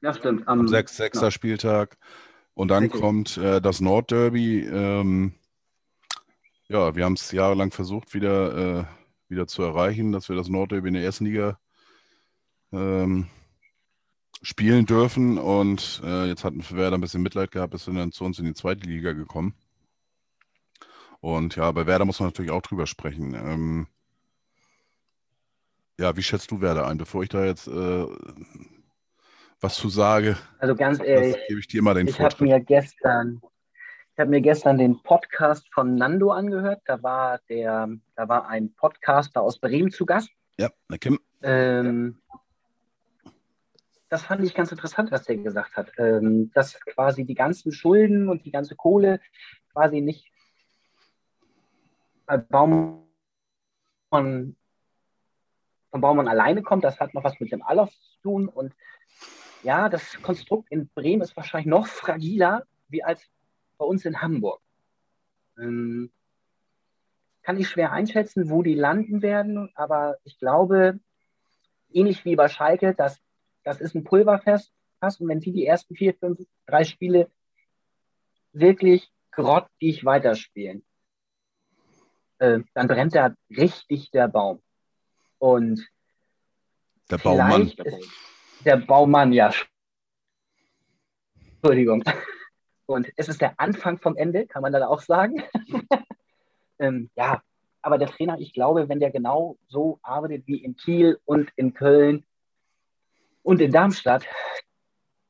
[0.00, 0.48] Ja, stimmt.
[0.48, 1.30] Am, Am sechs, sechster ja.
[1.30, 1.98] Spieltag.
[2.54, 2.98] Und dann okay.
[2.98, 4.66] kommt äh, das Nordderby.
[4.66, 5.34] Ähm,
[6.68, 8.84] ja, wir haben es jahrelang versucht, wieder, äh,
[9.28, 11.58] wieder zu erreichen, dass wir das Nordderby in der ersten Liga
[12.72, 13.26] ähm,
[14.42, 15.38] spielen dürfen.
[15.38, 18.54] Und äh, jetzt hat Werder ein bisschen Mitleid gehabt, ist dann zu uns in die
[18.54, 19.54] zweite Liga gekommen.
[21.20, 23.34] Und ja, bei Werder muss man natürlich auch drüber sprechen.
[23.34, 23.86] Ähm,
[25.98, 28.06] ja, wie schätzt du Werder ein, bevor ich da jetzt äh,
[29.60, 30.36] was zu sage.
[30.58, 33.42] Also ganz ehrlich, gebe ich dir mal den ich habe mir gestern,
[34.14, 36.80] ich habe mir gestern den Podcast von Nando angehört.
[36.86, 40.30] Da war der, da war ein Podcaster aus Bremen zu Gast.
[40.58, 41.20] Ja, der Kim.
[41.42, 42.18] Ähm,
[44.08, 45.92] das fand ich ganz interessant, was der gesagt hat.
[45.98, 49.20] Ähm, dass quasi die ganzen Schulden und die ganze Kohle
[49.72, 50.30] quasi nicht
[52.38, 53.06] Baumann,
[54.10, 54.56] von
[55.90, 56.84] Baumann alleine kommt.
[56.84, 58.74] Das hat noch was mit dem Allof zu tun und
[59.62, 63.22] ja, das Konstrukt in Bremen ist wahrscheinlich noch fragiler wie als
[63.76, 64.60] bei uns in Hamburg.
[65.58, 66.10] Ähm,
[67.42, 71.00] kann ich schwer einschätzen, wo die landen werden, aber ich glaube,
[71.90, 73.20] ähnlich wie bei Schalke, dass
[73.64, 74.72] das ist ein Pulverfest
[75.02, 77.30] und wenn die die ersten vier, fünf, drei Spiele
[78.52, 80.84] wirklich grottig weiterspielen,
[82.40, 84.60] äh, dann brennt da richtig der Baum.
[85.38, 85.86] Und
[87.10, 87.72] der Baumann.
[88.64, 89.52] Der Baumann, ja.
[91.54, 92.02] Entschuldigung.
[92.86, 95.42] Und es ist der Anfang vom Ende, kann man dann auch sagen.
[96.78, 97.42] ähm, ja,
[97.82, 101.74] aber der Trainer, ich glaube, wenn der genau so arbeitet wie in Kiel und in
[101.74, 102.24] Köln,
[103.42, 104.26] Und in Darmstadt,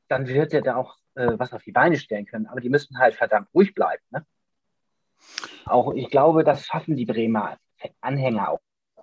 [0.08, 2.46] dann wird er da auch äh, was auf die Beine stellen können.
[2.46, 4.02] Aber die müssen halt verdammt ruhig bleiben.
[4.10, 4.26] Ne?
[5.66, 7.58] Auch ich glaube, das schaffen die Bremer
[8.00, 8.60] Anhänger auch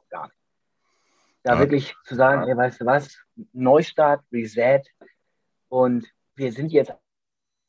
[0.09, 0.37] gar nicht.
[1.43, 1.59] Da ja.
[1.59, 3.17] wirklich zu sagen, ey, weißt du was,
[3.53, 4.81] Neustart, Reset
[5.69, 6.93] und wir sind jetzt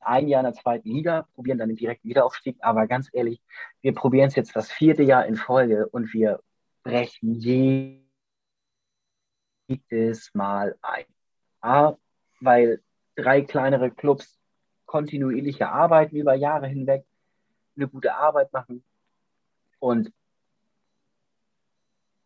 [0.01, 3.41] ein Jahr in der zweiten Liga, probieren dann den direkten Wiederaufstieg, aber ganz ehrlich,
[3.80, 6.41] wir probieren es jetzt das vierte Jahr in Folge und wir
[6.82, 7.34] brechen
[9.68, 11.05] jedes Mal ein.
[11.61, 11.95] A,
[12.41, 12.82] weil
[13.16, 14.39] drei kleinere Clubs
[14.86, 17.05] kontinuierliche arbeiten über Jahre hinweg,
[17.78, 18.84] eine gute Arbeit machen.
[19.78, 20.12] Und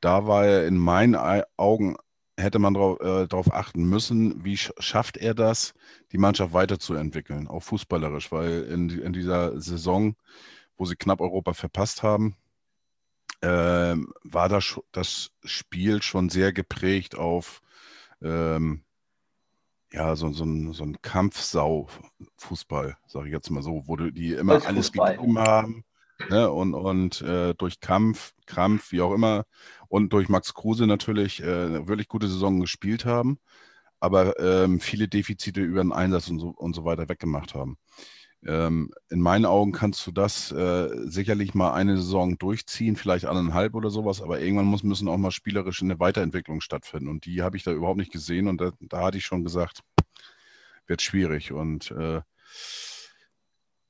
[0.00, 1.16] da war er in meinen
[1.56, 1.96] Augen,
[2.38, 5.74] hätte man darauf äh, achten müssen, wie schafft er das,
[6.12, 10.16] die Mannschaft weiterzuentwickeln, auch fußballerisch, weil in, in dieser Saison,
[10.76, 12.36] wo sie knapp Europa verpasst haben,
[13.40, 17.60] äh, war das, das Spiel schon sehr geprägt auf
[18.22, 18.84] ähm,
[19.92, 24.64] ja, so, so ein, so ein Kampfsau-Fußball, sage ich jetzt mal so, wo die immer
[24.66, 25.84] alles gegeben haben.
[26.30, 26.50] Ne?
[26.50, 29.44] Und, und äh, durch Kampf, Krampf, wie auch immer,
[29.88, 33.38] und durch Max Kruse natürlich äh, wirklich gute Saison gespielt haben,
[34.00, 37.76] aber ähm, viele Defizite über den Einsatz und so, und so weiter weggemacht haben.
[38.44, 43.74] Ähm, in meinen Augen kannst du das äh, sicherlich mal eine Saison durchziehen, vielleicht anderthalb
[43.74, 47.08] oder sowas, aber irgendwann muss, müssen auch mal spielerisch eine Weiterentwicklung stattfinden.
[47.08, 48.48] Und die habe ich da überhaupt nicht gesehen.
[48.48, 49.80] Und da, da hatte ich schon gesagt,
[50.86, 51.52] wird schwierig.
[51.52, 52.20] Und äh,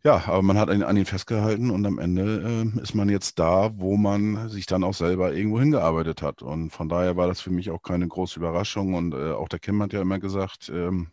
[0.05, 3.39] ja, aber man hat an, an ihn festgehalten und am Ende äh, ist man jetzt
[3.39, 6.43] da, wo man sich dann auch selber irgendwo hingearbeitet hat.
[6.43, 8.95] Und von daher war das für mich auch keine große Überraschung.
[8.95, 11.13] Und äh, auch der Kim hat ja immer gesagt, ähm,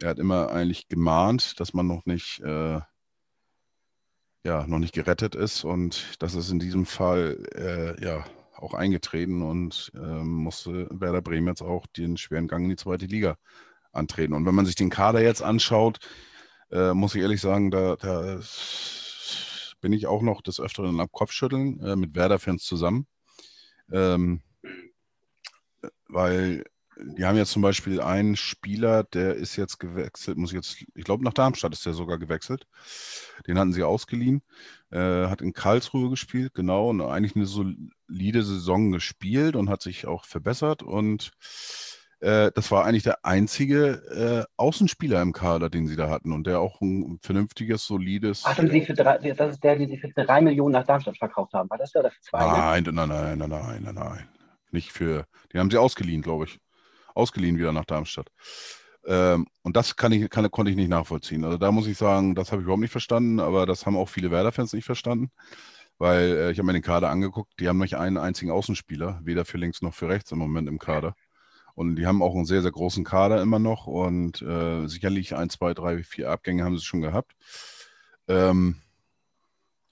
[0.00, 2.80] er hat immer eigentlich gemahnt, dass man noch nicht, äh,
[4.44, 8.24] ja, noch nicht gerettet ist und das ist in diesem Fall äh, ja
[8.54, 13.06] auch eingetreten und äh, musste Werder Bremen jetzt auch den schweren Gang in die zweite
[13.06, 13.36] Liga
[13.92, 14.34] antreten.
[14.34, 15.98] Und wenn man sich den Kader jetzt anschaut,
[16.70, 18.40] äh, muss ich ehrlich sagen, da, da,
[19.80, 23.06] bin ich auch noch des Öfteren am Kopfschütteln äh, mit Werder-Fans zusammen.
[23.92, 24.42] Ähm,
[26.08, 26.64] weil
[27.00, 31.04] die haben jetzt zum Beispiel einen Spieler, der ist jetzt gewechselt, muss ich jetzt, ich
[31.04, 32.66] glaube nach Darmstadt ist der sogar gewechselt.
[33.46, 34.42] Den hatten sie ausgeliehen,
[34.90, 40.06] äh, hat in Karlsruhe gespielt, genau, und eigentlich eine solide Saison gespielt und hat sich
[40.06, 41.30] auch verbessert und
[42.20, 46.48] äh, das war eigentlich der einzige äh, Außenspieler im Kader, den sie da hatten und
[46.48, 48.42] der auch ein vernünftiges, solides.
[48.44, 51.52] Ach, sie für drei, das ist der, den sie für drei Millionen nach Darmstadt verkauft
[51.52, 51.70] haben.
[51.70, 52.40] War das der oder für zwei?
[52.40, 52.92] Nein, ne?
[52.92, 54.28] nein, nein, nein, nein, nein, nein.
[54.72, 56.58] Nicht für, den haben sie ausgeliehen, glaube ich
[57.18, 58.28] ausgeliehen wieder nach Darmstadt.
[59.06, 61.44] Ähm, und das kann ich, kann, konnte ich nicht nachvollziehen.
[61.44, 64.08] Also da muss ich sagen, das habe ich überhaupt nicht verstanden, aber das haben auch
[64.08, 65.30] viele Werder-Fans nicht verstanden,
[65.98, 69.44] weil äh, ich habe mir den Kader angeguckt, die haben nicht einen einzigen Außenspieler, weder
[69.44, 71.14] für links noch für rechts im Moment im Kader.
[71.74, 75.48] Und die haben auch einen sehr, sehr großen Kader immer noch und äh, sicherlich ein,
[75.48, 77.32] zwei, drei, vier Abgänge haben sie schon gehabt.
[78.26, 78.76] Ähm,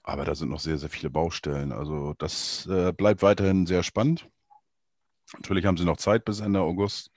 [0.03, 1.71] aber da sind noch sehr, sehr viele Baustellen.
[1.71, 4.29] Also das äh, bleibt weiterhin sehr spannend.
[5.33, 7.11] Natürlich haben sie noch Zeit bis Ende August,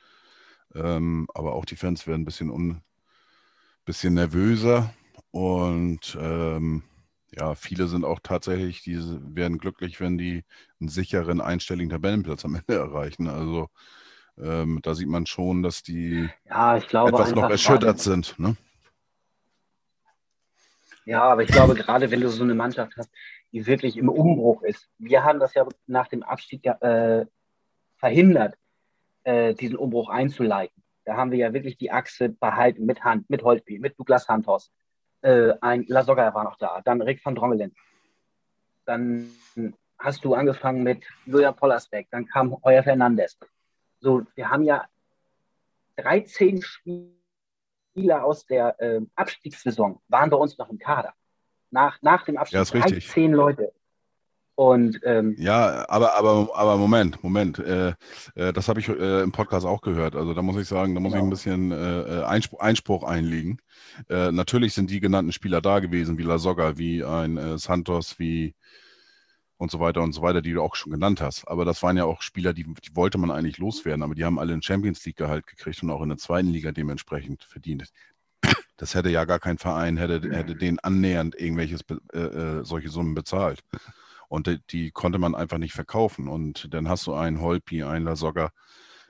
[0.74, 2.80] ähm, aber auch die Fans werden ein bisschen, un,
[3.84, 4.92] bisschen nervöser
[5.30, 6.82] und ähm,
[7.32, 8.98] ja, viele sind auch tatsächlich, die
[9.34, 10.44] werden glücklich, wenn die
[10.80, 13.28] einen sicheren einstelligen Tabellenplatz am Ende erreichen.
[13.28, 13.68] Also
[14.36, 18.38] ähm, da sieht man schon, dass die ja, glaube, etwas noch erschüttert sind.
[18.38, 18.56] Ne?
[21.04, 23.10] Ja, aber ich glaube, gerade wenn du so eine Mannschaft hast,
[23.52, 24.88] die wirklich im Umbruch ist.
[24.98, 27.26] Wir haben das ja nach dem Abstieg äh,
[27.96, 28.54] verhindert,
[29.24, 30.82] äh, diesen Umbruch einzuleiten.
[31.04, 34.70] Da haben wir ja wirklich die Achse behalten mit Hand, mit Holtby, mit Douglas Santos.
[35.22, 37.74] Äh, ein Lasogga war noch da, dann Rick van Drongelen.
[38.84, 39.30] Dann
[39.98, 43.38] hast du angefangen mit Julian Pollersbeck, dann kam Euer Fernandes.
[44.00, 44.86] So, wir haben ja
[45.96, 51.12] 13 Spieler aus der äh, Abstiegssaison waren bei uns noch im Kader.
[51.70, 53.72] Nach, nach dem Abstieg ja, 13 Leute.
[54.60, 57.58] Und, ähm, ja, aber, aber, aber Moment, Moment.
[57.60, 57.94] Äh,
[58.34, 60.14] äh, das habe ich äh, im Podcast auch gehört.
[60.14, 61.24] Also da muss ich sagen, da muss genau.
[61.24, 63.62] ich ein bisschen äh, äh, Einspruch, Einspruch, einlegen.
[64.10, 68.54] Äh, natürlich sind die genannten Spieler da gewesen, wie La Soga, wie ein Santos, wie
[69.56, 71.48] und so weiter und so weiter, die du auch schon genannt hast.
[71.48, 74.38] Aber das waren ja auch Spieler, die, die wollte man eigentlich loswerden, aber die haben
[74.38, 77.84] alle einen Champions League Gehalt gekriegt und auch in der zweiten Liga dementsprechend verdient.
[78.76, 81.80] Das hätte ja gar kein Verein, hätte, hätte denen annähernd irgendwelches
[82.62, 83.60] solche Summen bezahlt.
[84.30, 86.28] Und die, die, konnte man einfach nicht verkaufen.
[86.28, 88.52] Und dann hast du einen Holpi, einen Lasogga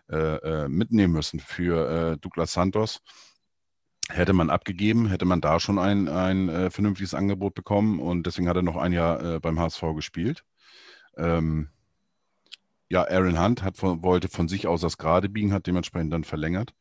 [0.08, 3.02] äh, äh, mitnehmen müssen für äh, Douglas Santos.
[4.08, 8.00] Hätte man abgegeben, hätte man da schon ein, ein äh, vernünftiges Angebot bekommen.
[8.00, 10.42] Und deswegen hat er noch ein Jahr äh, beim HSV gespielt.
[11.18, 11.68] Ähm,
[12.88, 16.24] ja, Aaron Hunt hat von, wollte von sich aus das gerade biegen, hat dementsprechend dann
[16.24, 16.72] verlängert.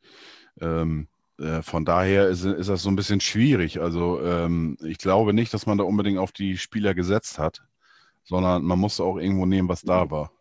[0.62, 3.82] Ähm, äh, von daher ist, ist, das so ein bisschen schwierig.
[3.82, 7.64] Also ähm, ich glaube nicht, dass man da unbedingt auf die Spieler gesetzt hat
[8.24, 10.32] sondern man musste auch irgendwo nehmen, was da war.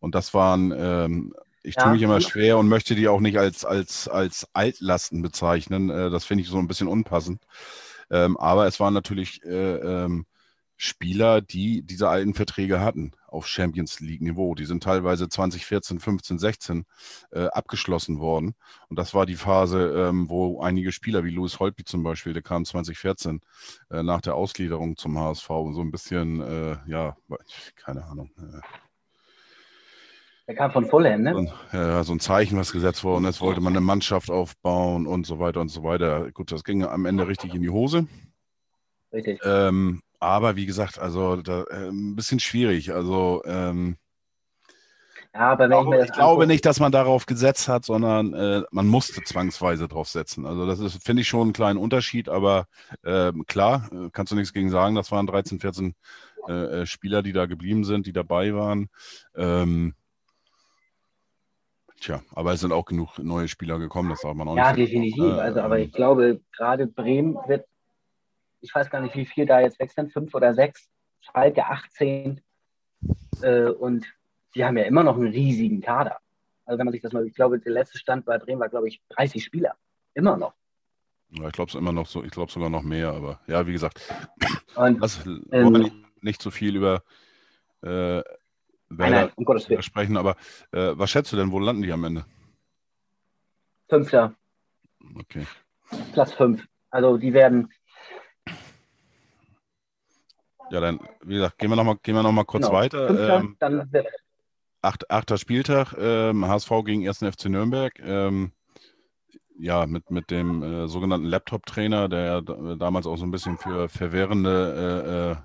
[0.00, 3.38] Und das waren, ähm, ich ja, tue mich immer schwer und möchte die auch nicht
[3.38, 5.90] als, als, als Altlasten bezeichnen.
[5.90, 7.42] Äh, das finde ich so ein bisschen unpassend.
[8.10, 10.26] Ähm, aber es waren natürlich äh, ähm,
[10.82, 14.56] Spieler, die diese alten Verträge hatten auf Champions League-Niveau.
[14.56, 16.86] Die sind teilweise 2014, 15, 16
[17.30, 18.56] äh, abgeschlossen worden.
[18.88, 22.42] Und das war die Phase, ähm, wo einige Spieler wie Louis Holtby zum Beispiel, der
[22.42, 23.42] kam 2014
[23.90, 27.16] äh, nach der Ausgliederung zum HSV, so ein bisschen, äh, ja,
[27.76, 28.32] keine Ahnung.
[28.38, 28.60] Äh.
[30.48, 31.36] der kam von Fulham, ne?
[31.36, 35.26] Und, ja, so ein Zeichen, was gesetzt worden ist, wollte man eine Mannschaft aufbauen und
[35.26, 36.32] so weiter und so weiter.
[36.32, 38.08] Gut, das ging am Ende richtig in die Hose.
[39.12, 39.38] Richtig.
[39.44, 42.92] Ähm, aber wie gesagt, also da, äh, ein bisschen schwierig.
[42.92, 43.96] Also ähm,
[45.34, 48.62] ja, aber wenn ich, ich, ich glaube nicht, dass man darauf gesetzt hat, sondern äh,
[48.70, 50.46] man musste zwangsweise drauf setzen.
[50.46, 52.66] Also das ist, finde ich, schon einen kleinen Unterschied, aber
[53.02, 54.94] äh, klar, kannst du nichts gegen sagen.
[54.94, 55.94] Das waren 13, 14
[56.48, 58.90] äh, äh, Spieler, die da geblieben sind, die dabei waren.
[59.34, 59.94] Ähm,
[62.00, 64.78] tja, aber es sind auch genug neue Spieler gekommen, das sagt man auch ja, nicht.
[64.78, 65.32] Ja, definitiv.
[65.38, 67.64] also, aber ähm, ich glaube, gerade Bremen wird
[68.62, 70.88] ich weiß gar nicht, wie viel da jetzt weg sind, fünf oder sechs,
[71.20, 72.40] Schalke 18.
[73.42, 74.06] Äh, und
[74.54, 76.18] die haben ja immer noch einen riesigen Kader.
[76.64, 78.88] Also wenn man sich das mal, ich glaube, der letzte Stand bei Bremen war, glaube
[78.88, 79.76] ich, 30 Spieler.
[80.14, 80.54] Immer noch.
[81.30, 83.72] Ja, ich glaube es immer noch so, ich glaube sogar noch mehr, aber ja, wie
[83.72, 84.00] gesagt,
[84.76, 87.02] und, das ähm, nicht so viel über
[87.80, 88.22] äh,
[88.90, 90.36] Werder nein, um sprechen, aber
[90.72, 92.26] äh, was schätzt du denn, wo landen die am Ende?
[93.88, 94.34] Fünfter.
[95.18, 95.46] Okay.
[96.12, 96.66] Platz fünf.
[96.90, 97.72] Also die werden,
[100.72, 102.78] ja, dann, wie gesagt, gehen wir nochmal noch, kurz genau.
[102.78, 103.40] weiter.
[103.40, 103.90] Ähm, dann
[104.80, 107.18] acht, achter Spieltag, ähm, HSV gegen 1.
[107.18, 107.92] FC Nürnberg.
[108.02, 108.52] Ähm,
[109.58, 114.48] ja, mit, mit dem äh, sogenannten Laptop-Trainer, der damals auch so ein bisschen für verwirrende
[114.80, 115.36] äh, äh,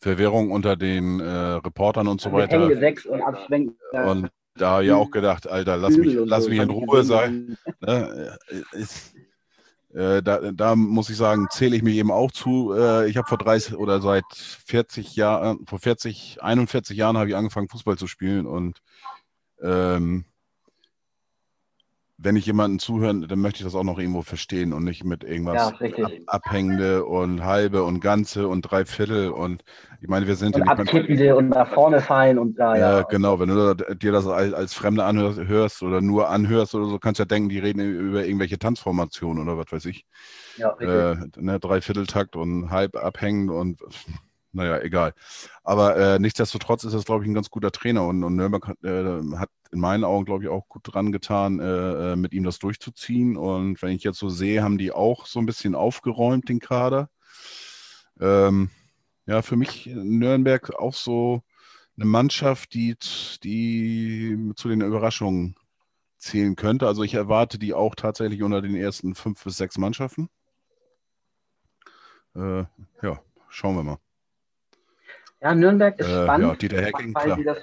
[0.00, 2.64] Verwirrung unter den äh, Reportern und so weiter.
[2.64, 7.58] Und, abschwenken, und da ja auch gedacht, Alter, lass mich, lass mich in Ruhe sein.
[7.80, 8.38] Ne?
[8.72, 9.14] Ist,
[9.94, 12.72] äh, da, da, muss ich sagen, zähle ich mich eben auch zu.
[12.74, 17.36] Äh, ich habe vor 30 oder seit 40 Jahren, vor 40, 41 Jahren habe ich
[17.36, 18.78] angefangen, Fußball zu spielen und
[19.60, 20.24] ähm,
[22.18, 25.24] wenn ich jemanden zuhöre, dann möchte ich das auch noch irgendwo verstehen und nicht mit
[25.24, 29.64] irgendwas ja, ab, Abhängende und halbe und ganze und drei Viertel und
[30.00, 32.98] ich meine, wir sind und ja nicht mehr, und nach vorne fallen und da ja.
[32.98, 36.98] Ja, genau, wenn du dir das als, als Fremde anhörst oder nur anhörst oder so,
[36.98, 40.04] kannst du ja denken, die reden über irgendwelche Tanzformationen oder was weiß ich.
[40.56, 41.38] Ja, richtig.
[41.38, 43.80] Äh, ne, Dreivierteltakt und halb abhängend und
[44.52, 45.14] naja, egal.
[45.64, 48.84] Aber äh, nichtsdestotrotz ist das, glaube ich, ein ganz guter Trainer und, und Nürnberg hat,
[48.84, 52.44] äh, hat, in meinen Augen, glaube ich, auch gut dran getan, äh, äh, mit ihm
[52.44, 53.36] das durchzuziehen.
[53.36, 57.08] Und wenn ich jetzt so sehe, haben die auch so ein bisschen aufgeräumt, den Kader.
[58.20, 58.70] Ähm,
[59.26, 61.42] Ja, für mich Nürnberg auch so
[61.96, 62.96] eine Mannschaft, die,
[63.44, 65.56] die zu den Überraschungen
[66.18, 66.86] zählen könnte.
[66.88, 70.30] Also ich erwarte die auch tatsächlich unter den ersten fünf bis sechs Mannschaften.
[72.34, 72.64] Äh,
[73.02, 73.98] ja, schauen wir mal.
[75.42, 77.58] Ja, Nürnberg ist äh, spannend, ja, Dieter Hecking, weil, sie das,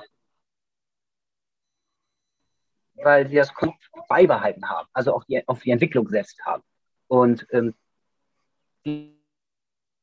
[2.96, 3.54] weil sie das
[4.10, 6.62] beibehalten haben, also auch die, auf die Entwicklung gesetzt haben.
[7.08, 7.74] Und ähm,
[8.86, 9.18] die,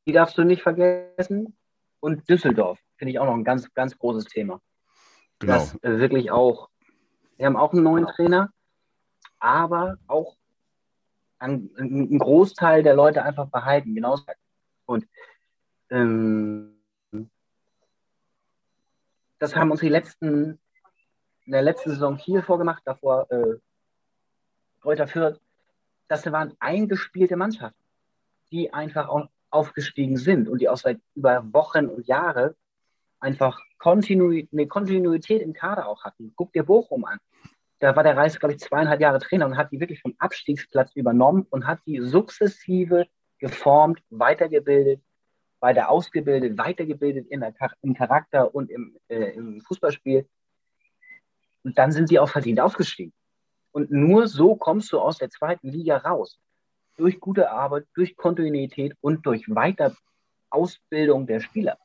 [0.07, 1.55] die darfst du nicht vergessen.
[2.01, 4.61] Und Düsseldorf finde ich auch noch ein ganz, ganz großes Thema.
[5.39, 5.53] Genau.
[5.53, 6.71] Das äh, wirklich auch,
[7.37, 8.51] wir haben auch einen neuen Trainer,
[9.39, 10.35] aber auch
[11.39, 14.25] einen, einen Großteil der Leute einfach behalten, genauso.
[14.87, 15.07] Und
[15.91, 16.76] ähm,
[19.39, 20.59] das haben uns die letzten,
[21.45, 23.57] in der letzten Saison Kiel vorgemacht, davor äh,
[24.85, 25.41] Reuter Fürth.
[26.09, 27.83] Das waren eingespielte Mannschaften,
[28.51, 32.55] die einfach auch aufgestiegen sind und die auch seit über Wochen und Jahre
[33.19, 36.33] einfach Kontinuität, eine Kontinuität im Kader auch hatten.
[36.37, 37.19] Guck dir Bochum an.
[37.79, 40.95] Da war der Reis, glaube ich, zweieinhalb Jahre Trainer und hat die wirklich vom Abstiegsplatz
[40.95, 43.07] übernommen und hat die sukzessive
[43.39, 45.03] geformt, weitergebildet,
[45.67, 47.53] weiter ausgebildet, weitergebildet in der,
[47.83, 50.29] im Charakter und im, äh, im Fußballspiel.
[51.65, 53.13] Und dann sind sie auch verdient aufgestiegen.
[53.73, 56.39] Und nur so kommst du aus der zweiten Liga raus.
[56.97, 61.77] Durch gute Arbeit, durch Kontinuität und durch Weiterausbildung der Spieler.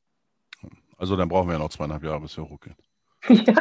[0.97, 2.75] Also dann brauchen wir ja noch zweieinhalb Jahre, bis wir hochgehen.
[3.27, 3.55] ja.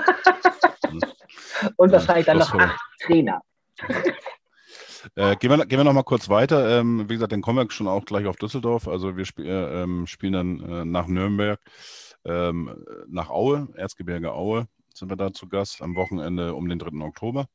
[1.76, 3.40] und wahrscheinlich dann noch acht Trainer.
[5.14, 6.78] Äh, gehen, wir, gehen wir noch mal kurz weiter.
[6.78, 8.88] Ähm, wie gesagt, dann kommen wir schon auch gleich auf Düsseldorf.
[8.88, 11.60] Also wir sp äh, ähm, spielen dann äh, nach Nürnberg,
[12.24, 17.04] ähm, nach Aue, Erzgebirge Aue sind wir da zu Gast am Wochenende um den 3.
[17.04, 17.46] Oktober.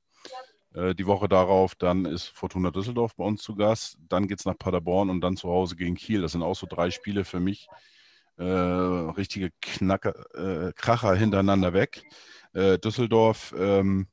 [0.74, 3.98] Äh, die Woche darauf dann ist Fortuna Düsseldorf bei uns zu Gast.
[4.10, 6.22] Dann geht es nach Paderborn und dann zu Hause gegen Kiel.
[6.22, 7.68] Das sind auch so drei Spiele für mich.
[8.38, 12.04] Äh, richtige Knacker, Kracher hintereinander weg.
[12.54, 14.08] Düsseldorf, ähm,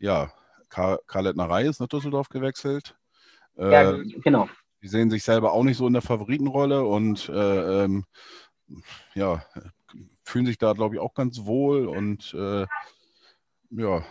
[0.00, 0.32] ja,
[0.74, 2.96] Karl Lettnerei ist nach Düsseldorf gewechselt.
[3.56, 4.48] Ja, äh, genau.
[4.82, 8.04] Die sehen sich selber auch nicht so in der Favoritenrolle und äh, ähm,
[9.14, 9.44] ja,
[10.24, 12.66] fühlen sich da, glaube ich, auch ganz wohl und äh,
[13.70, 14.04] ja,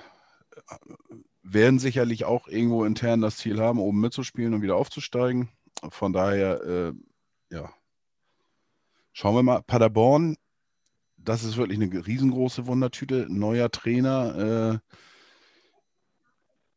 [1.44, 5.50] werden sicherlich auch irgendwo intern das Ziel haben, oben mitzuspielen und wieder aufzusteigen.
[5.90, 6.94] Von daher, äh,
[7.50, 7.70] ja,
[9.12, 9.62] schauen wir mal.
[9.64, 10.38] Paderborn,
[11.18, 13.28] das ist wirklich eine riesengroße Wundertüte.
[13.30, 14.82] Neuer Trainer.
[14.86, 14.94] Äh,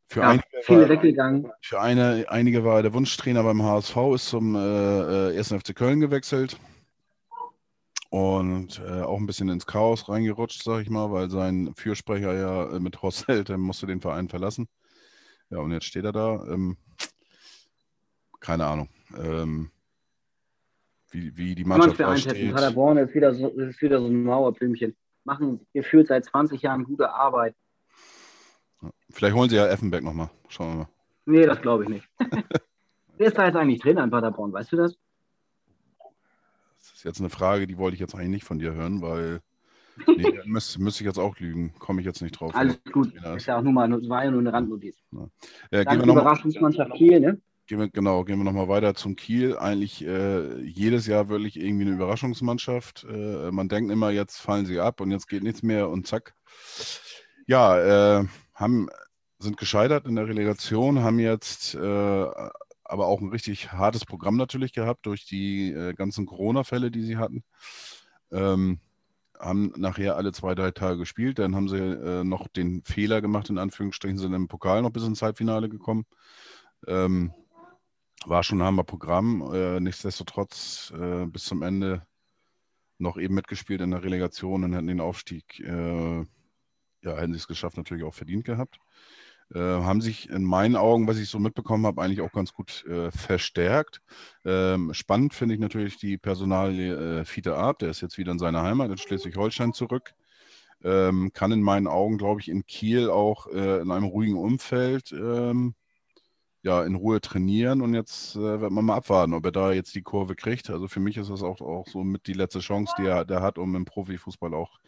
[0.08, 5.36] für, ja, einige war, für eine, einige war der Wunschtrainer beim HSV, ist zum äh,
[5.36, 5.50] 1.
[5.50, 6.58] Äh, FC Köln gewechselt
[8.10, 12.76] und äh, auch ein bisschen ins Chaos reingerutscht, sag ich mal, weil sein Fürsprecher ja
[12.76, 14.68] äh, mit Horst Held, der musste den Verein verlassen.
[15.50, 16.44] Ja, und jetzt steht er da.
[16.48, 16.76] Ähm,
[18.40, 19.70] keine Ahnung, ähm,
[21.10, 22.54] wie, wie die Mannschaft da steht.
[22.54, 24.96] Paderborn ist wieder, so, ist wieder so ein Mauerblümchen.
[25.24, 27.56] Machen gefühlt seit 20 Jahren gute Arbeit.
[29.10, 30.30] Vielleicht holen sie ja Effenberg nochmal.
[30.48, 30.88] Schauen wir mal.
[31.26, 32.08] Nee, das glaube ich nicht.
[33.18, 34.52] Wer ist da jetzt eigentlich Trainer in Paderborn?
[34.52, 34.96] Weißt du das?
[36.78, 39.40] Das ist jetzt eine Frage, die wollte ich jetzt eigentlich nicht von dir hören, weil
[40.06, 41.74] nee, müsste, müsste ich jetzt auch lügen.
[41.78, 42.54] Komme ich jetzt nicht drauf.
[42.54, 43.12] Alles gut.
[43.22, 45.02] Das ist ja auch nur mal, war ja nur eine Randnotiz.
[45.12, 45.28] Ja.
[45.70, 47.40] Äh, gehen wir noch Überraschungsmannschaft Kiel, ne?
[47.66, 49.56] Gehen wir, genau, gehen wir nochmal weiter zum Kiel.
[49.56, 53.06] Eigentlich äh, jedes Jahr wirklich irgendwie eine Überraschungsmannschaft.
[53.10, 56.34] Äh, man denkt immer, jetzt fallen sie ab und jetzt geht nichts mehr und zack.
[57.46, 58.24] Ja, äh,
[58.56, 58.88] haben,
[59.38, 62.26] sind gescheitert in der Relegation, haben jetzt äh,
[62.88, 67.16] aber auch ein richtig hartes Programm natürlich gehabt durch die äh, ganzen Corona-Fälle, die sie
[67.16, 67.44] hatten.
[68.32, 68.80] Ähm,
[69.38, 71.38] haben nachher alle zwei, drei Tage gespielt.
[71.38, 75.04] Dann haben sie äh, noch den Fehler gemacht, in Anführungsstrichen, sind im Pokal noch bis
[75.04, 76.06] ins Halbfinale gekommen.
[76.86, 77.32] Ähm,
[78.24, 79.52] war schon ein Hammer-Programm.
[79.52, 82.06] Äh, nichtsdestotrotz äh, bis zum Ende
[82.98, 86.24] noch eben mitgespielt in der Relegation und hatten den Aufstieg äh,
[87.06, 88.78] ja, hätten sie es geschafft, natürlich auch verdient gehabt.
[89.54, 92.84] Äh, haben sich in meinen Augen, was ich so mitbekommen habe, eigentlich auch ganz gut
[92.86, 94.02] äh, verstärkt.
[94.44, 98.40] Ähm, spannend finde ich natürlich die Personalie äh, Fiete Art, der ist jetzt wieder in
[98.40, 100.14] seiner Heimat in Schleswig-Holstein zurück.
[100.82, 105.12] Ähm, kann in meinen Augen, glaube ich, in Kiel auch äh, in einem ruhigen Umfeld
[105.12, 105.74] ähm,
[106.66, 109.94] ja, in Ruhe trainieren und jetzt äh, wird man mal abwarten, ob er da jetzt
[109.94, 110.68] die Kurve kriegt.
[110.68, 113.40] Also für mich ist das auch, auch so mit die letzte Chance, die er der
[113.40, 114.80] hat, um im Profifußball auch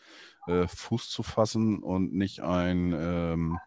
[0.48, 3.58] äh, Fuß zu fassen und nicht ein ähm,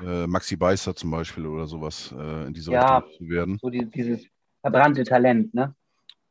[0.00, 3.58] äh, Maxi Beißer zum Beispiel oder sowas äh, in dieser ja, Richtung zu werden.
[3.60, 4.24] So die, dieses
[4.60, 5.74] verbrannte Talent, ne?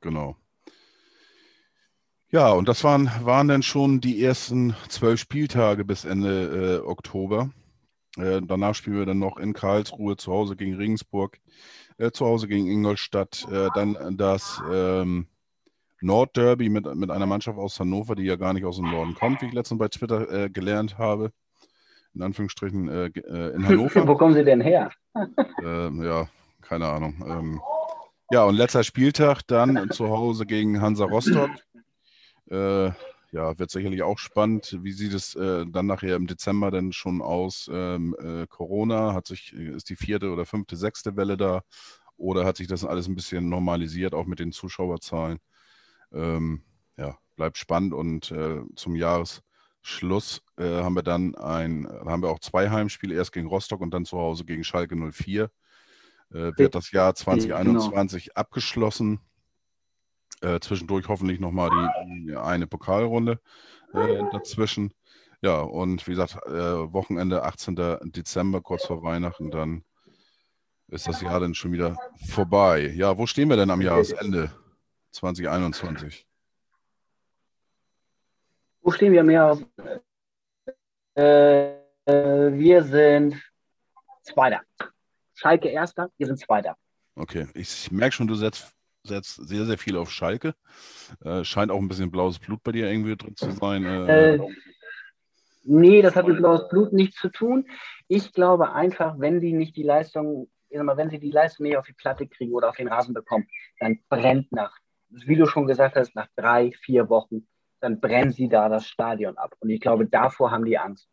[0.02, 0.38] Genau.
[2.30, 7.52] Ja, und das waren, waren dann schon die ersten zwölf Spieltage bis Ende äh, Oktober.
[8.18, 11.40] Äh, danach spielen wir dann noch in Karlsruhe zu Hause gegen Regensburg,
[12.14, 15.26] zu Hause gegen Ingolstadt, dann das ähm,
[16.02, 19.42] Nordderby mit, mit einer Mannschaft aus Hannover, die ja gar nicht aus dem Norden kommt,
[19.42, 21.32] wie ich letztens bei Twitter äh, gelernt habe.
[22.14, 24.08] In Anführungsstrichen äh, äh in Hannover.
[24.08, 24.92] Wo kommen sie denn her?
[25.64, 26.28] äh, ja,
[26.62, 27.24] keine Ahnung.
[27.28, 27.62] Ähm,
[28.32, 31.52] ja, und letzter Spieltag dann zu Hause gegen Hansa Rostock.
[32.50, 32.92] Äh,
[33.32, 34.78] ja, wird sicherlich auch spannend.
[34.82, 37.70] Wie sieht es äh, dann nachher im Dezember denn schon aus?
[37.72, 41.62] Ähm, äh, Corona, hat sich, ist die vierte oder fünfte, sechste Welle da?
[42.18, 45.40] Oder hat sich das alles ein bisschen normalisiert, auch mit den Zuschauerzahlen?
[46.14, 46.64] Ähm,
[46.98, 52.40] ja, bleibt spannend und äh, zum Jahresschluss äh, haben wir dann ein, haben wir auch
[52.40, 55.50] zwei Heimspiele, erst gegen Rostock und dann zu Hause gegen Schalke 04.
[56.32, 58.34] Äh, wird das Jahr 2021 genau.
[58.36, 59.20] abgeschlossen.
[60.42, 63.40] Äh, zwischendurch hoffentlich nochmal die, die eine Pokalrunde
[63.94, 64.94] äh, dazwischen.
[65.42, 66.52] Ja, und wie gesagt, äh,
[66.94, 67.76] Wochenende 18.
[68.06, 69.84] Dezember, kurz vor Weihnachten, dann
[70.90, 71.98] ist das Jahr dann schon wieder
[72.28, 72.92] vorbei.
[72.96, 74.52] Ja, wo stehen wir denn am Jahresende
[75.12, 76.28] 2021?
[78.82, 79.60] Wo stehen wir am Jahr?
[81.16, 81.74] Äh,
[82.06, 83.42] wir sind
[84.24, 84.62] Zweiter.
[85.34, 86.78] Schalke Erster, wir sind Zweiter.
[87.16, 88.78] Okay, ich merke schon, du setzt
[89.08, 90.54] setzt sehr, sehr viel auf Schalke.
[91.24, 93.86] Äh, scheint auch ein bisschen blaues Blut bei dir irgendwie drin zu sein.
[93.86, 94.48] Äh, äh,
[95.64, 97.68] nee, das hat mit blaues Blut nichts zu tun.
[98.08, 101.86] Ich glaube einfach, wenn die nicht die Leistung, mal, wenn sie die Leistung nicht auf
[101.86, 103.48] die Platte kriegen oder auf den Rasen bekommen,
[103.80, 104.78] dann brennt nach,
[105.10, 107.48] wie du schon gesagt hast, nach drei, vier Wochen,
[107.80, 109.54] dann brennen sie da das Stadion ab.
[109.60, 111.08] Und ich glaube, davor haben die Angst.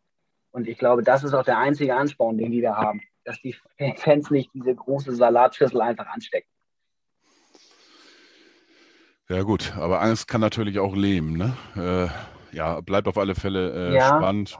[0.51, 3.55] Und ich glaube, das ist auch der einzige Ansporn, den die da haben, dass die
[3.97, 6.49] Fans nicht diese große Salatschüssel einfach anstecken.
[9.27, 11.35] Ja, gut, aber Angst kann natürlich auch leben.
[11.35, 11.57] Ne?
[11.75, 14.07] Äh, ja, bleibt auf alle Fälle äh, ja.
[14.17, 14.57] spannend.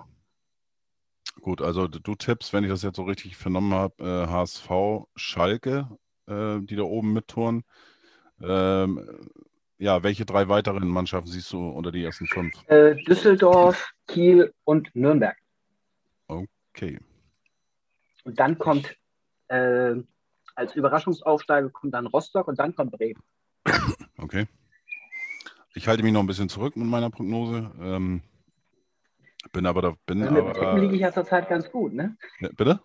[1.42, 4.70] Gut, also du tippst, wenn ich das jetzt so richtig vernommen habe, äh, HSV,
[5.16, 5.88] Schalke,
[6.28, 7.64] äh, die da oben mittouren.
[8.42, 9.30] Ähm,
[9.78, 12.54] ja, welche drei weiteren Mannschaften siehst du unter die ersten fünf?
[12.68, 15.38] Äh, Düsseldorf, Kiel und Nürnberg.
[16.28, 17.00] Okay.
[18.24, 18.96] Und dann kommt
[19.50, 19.96] äh,
[20.56, 23.22] als Überraschungsaufsteiger kommt dann Rostock und dann kommt Bremen.
[24.18, 24.48] Okay.
[25.76, 27.70] Ich halte mich noch ein bisschen zurück mit meiner Prognose.
[27.82, 28.22] Ähm,
[29.52, 29.96] bin aber da.
[30.06, 32.18] Bin also mit aber, liege ich ja zurzeit ganz gut, ne?
[32.40, 32.80] Bitte?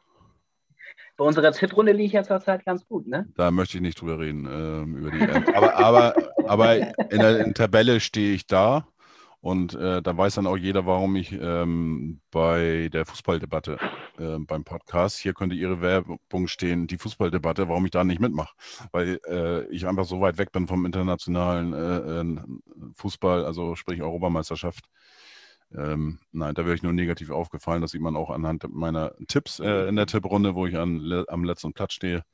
[1.20, 3.28] Bei unserer Tipprunde liege ich ja zurzeit ganz gut, ne?
[3.34, 5.20] Da möchte ich nicht drüber reden, ähm, über die
[5.54, 6.14] aber, aber,
[6.46, 6.76] aber
[7.12, 8.86] in der in Tabelle stehe ich da
[9.42, 13.76] und äh, da weiß dann auch jeder, warum ich ähm, bei der Fußballdebatte
[14.18, 18.54] äh, beim Podcast, hier könnte Ihre Werbung stehen, die Fußballdebatte, warum ich da nicht mitmache.
[18.90, 24.00] Weil äh, ich einfach so weit weg bin vom internationalen äh, äh, Fußball, also sprich
[24.00, 24.86] Europameisterschaft.
[25.76, 27.80] Ähm, nein, da wäre ich nur negativ aufgefallen.
[27.80, 31.44] Das sieht man auch anhand meiner Tipps äh, in der Tipprunde, wo ich an, am
[31.44, 32.24] letzten Platz stehe.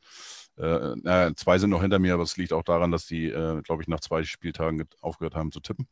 [0.57, 3.82] Äh, zwei sind noch hinter mir, aber es liegt auch daran, dass die, äh, glaube
[3.82, 5.87] ich, nach zwei Spieltagen aufgehört haben zu tippen.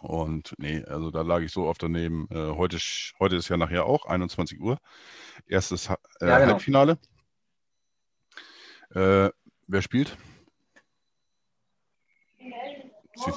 [0.00, 2.26] Und nee, also da lag ich so oft daneben.
[2.30, 2.78] Äh, heute,
[3.20, 4.78] heute ist ja nachher auch 21 Uhr.
[5.46, 6.52] Erstes äh, ja, genau.
[6.52, 6.98] Halbfinale.
[8.94, 9.30] Äh,
[9.66, 10.16] wer spielt?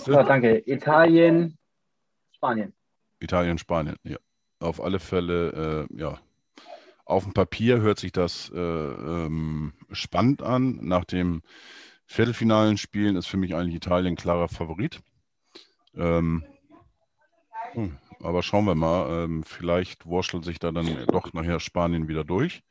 [0.07, 0.63] Ja, danke.
[0.65, 1.57] Italien,
[2.43, 2.73] Spanien.
[3.21, 4.17] Italien, Spanien, ja.
[4.59, 6.19] Auf alle Fälle, äh, ja.
[7.05, 10.77] Auf dem Papier hört sich das äh, ähm, spannend an.
[10.81, 11.41] Nach dem
[12.05, 14.99] Viertelfinalen Spielen ist für mich eigentlich Italien klarer Favorit.
[15.95, 16.43] Ähm,
[17.71, 19.23] hm, aber schauen wir mal.
[19.23, 22.61] Ähm, vielleicht wurschtelt sich da dann doch nachher Spanien wieder durch.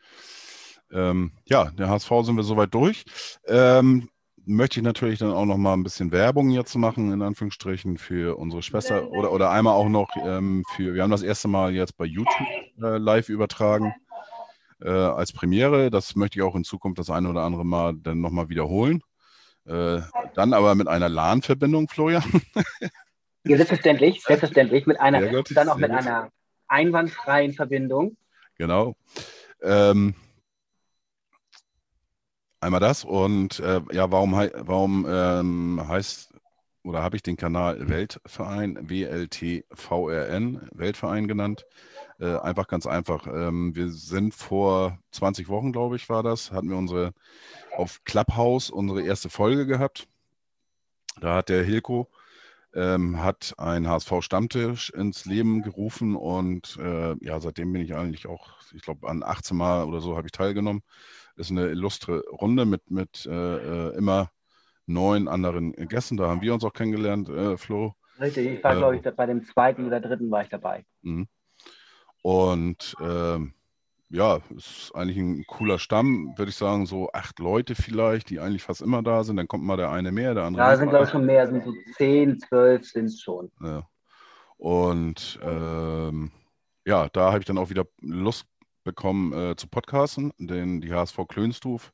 [0.90, 3.06] Ähm, ja, der HSV sind wir soweit durch.
[3.46, 4.10] Ähm,
[4.44, 8.38] möchte ich natürlich dann auch noch mal ein bisschen Werbung jetzt machen, in Anführungsstrichen, für
[8.38, 11.96] unsere Schwester oder, oder einmal auch noch ähm, für, wir haben das erste Mal jetzt
[11.96, 12.48] bei YouTube
[12.82, 13.94] äh, live übertragen
[14.80, 15.90] äh, als Premiere.
[15.90, 19.02] Das möchte ich auch in Zukunft das eine oder andere Mal dann nochmal wiederholen.
[19.64, 20.00] Äh,
[20.34, 22.24] dann aber mit einer LAN-Verbindung, Florian.
[23.44, 25.98] Ja, selbstverständlich, selbstverständlich, mit einer, gut, dann auch mit gut.
[25.98, 26.30] einer
[26.68, 28.16] einwandfreien Verbindung.
[28.56, 28.94] Genau.
[29.60, 30.14] Ähm,
[32.62, 36.32] einmal das und äh, ja, warum, warum ähm, heißt
[36.84, 41.64] oder habe ich den Kanal Weltverein, WLTVRN, Weltverein genannt?
[42.18, 43.26] Äh, einfach ganz einfach.
[43.28, 47.12] Ähm, wir sind vor 20 Wochen, glaube ich, war das, hatten wir unsere
[47.76, 50.08] auf Clubhouse unsere erste Folge gehabt.
[51.20, 52.08] Da hat der Hilko
[52.74, 58.50] ähm, hat ein HSV-Stammtisch ins Leben gerufen und äh, ja, seitdem bin ich eigentlich auch,
[58.74, 60.82] ich glaube, an 18 Mal oder so habe ich teilgenommen.
[61.36, 63.30] Ist eine illustre Runde mit, mit äh,
[63.90, 64.30] äh, immer
[64.86, 66.16] neun anderen Gästen.
[66.16, 67.94] Da haben wir uns auch kennengelernt, äh, Flo.
[68.20, 70.84] Richtig, ich war, glaube ich, bei dem zweiten oder dritten war ich dabei.
[71.02, 71.28] Mhm.
[72.22, 73.54] Und ähm,
[74.12, 78.62] ja, ist eigentlich ein cooler Stamm, würde ich sagen, so acht Leute vielleicht, die eigentlich
[78.62, 79.36] fast immer da sind.
[79.36, 80.62] Dann kommt mal der eine mehr, der andere.
[80.62, 83.50] Ja, sind glaube ich schon mehr, sind so zehn, zwölf sind es schon.
[83.62, 83.88] Ja.
[84.58, 86.30] Und ähm,
[86.84, 88.46] ja, da habe ich dann auch wieder Lust
[88.84, 91.92] bekommen äh, zu podcasten, den die HSV Klönstuf,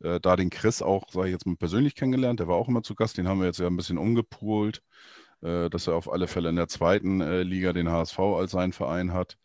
[0.00, 2.82] äh, da den Chris auch, sage ich jetzt mal persönlich kennengelernt, der war auch immer
[2.82, 5.23] zu Gast, den haben wir jetzt ja ein bisschen umgepolt, äh,
[5.70, 9.12] dass er auf alle Fälle in der zweiten äh, Liga den HSV als seinen Verein
[9.12, 9.36] hat,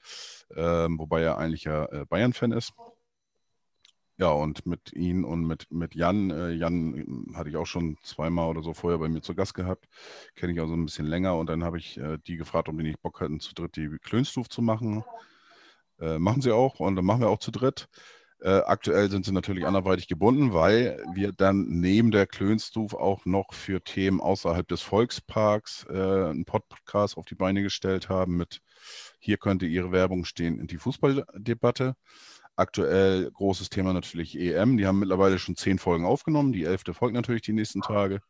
[0.56, 2.74] ähm, wobei er eigentlich ja äh, Bayern-Fan ist.
[4.18, 8.50] Ja, und mit ihm und mit, mit Jan, äh, Jan hatte ich auch schon zweimal
[8.50, 9.86] oder so vorher bei mir zu Gast gehabt,
[10.36, 13.02] kenne ich also ein bisschen länger und dann habe ich die gefragt, ob die nicht
[13.02, 15.06] Bock hatten, zu dritt die Klönstuf zu machen.
[16.00, 17.90] Äh, machen sie auch und dann machen wir auch zu dritt.
[18.42, 23.54] Äh, aktuell sind sie natürlich anderweitig gebunden, weil wir dann neben der Klönstuf auch noch
[23.54, 28.62] für Themen außerhalb des Volksparks äh, einen Podcast auf die Beine gestellt haben mit
[29.20, 31.96] hier könnte Ihre Werbung stehen in die Fußballdebatte.
[32.56, 34.78] Aktuell großes Thema natürlich EM.
[34.78, 36.54] Die haben mittlerweile schon zehn Folgen aufgenommen.
[36.54, 38.22] Die elfte folgt natürlich die nächsten Tage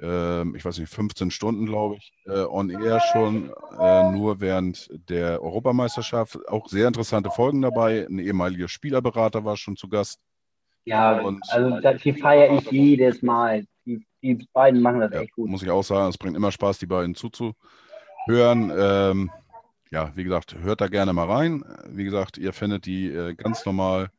[0.00, 4.88] ähm, ich weiß nicht, 15 Stunden, glaube ich, äh, on air schon, äh, nur während
[5.08, 6.38] der Europameisterschaft.
[6.48, 8.06] Auch sehr interessante Folgen dabei.
[8.06, 10.20] Ein ehemaliger Spielerberater war schon zu Gast.
[10.84, 13.64] Ja, und, also die feiere ich jedes Mal.
[13.84, 15.48] Die, die beiden machen das ja, echt gut.
[15.48, 17.54] Muss ich auch sagen, es bringt immer Spaß, die beiden zuzuhören.
[18.26, 19.30] Ähm,
[19.90, 21.64] ja, wie gesagt, hört da gerne mal rein.
[21.88, 24.10] Wie gesagt, ihr findet die äh, ganz normal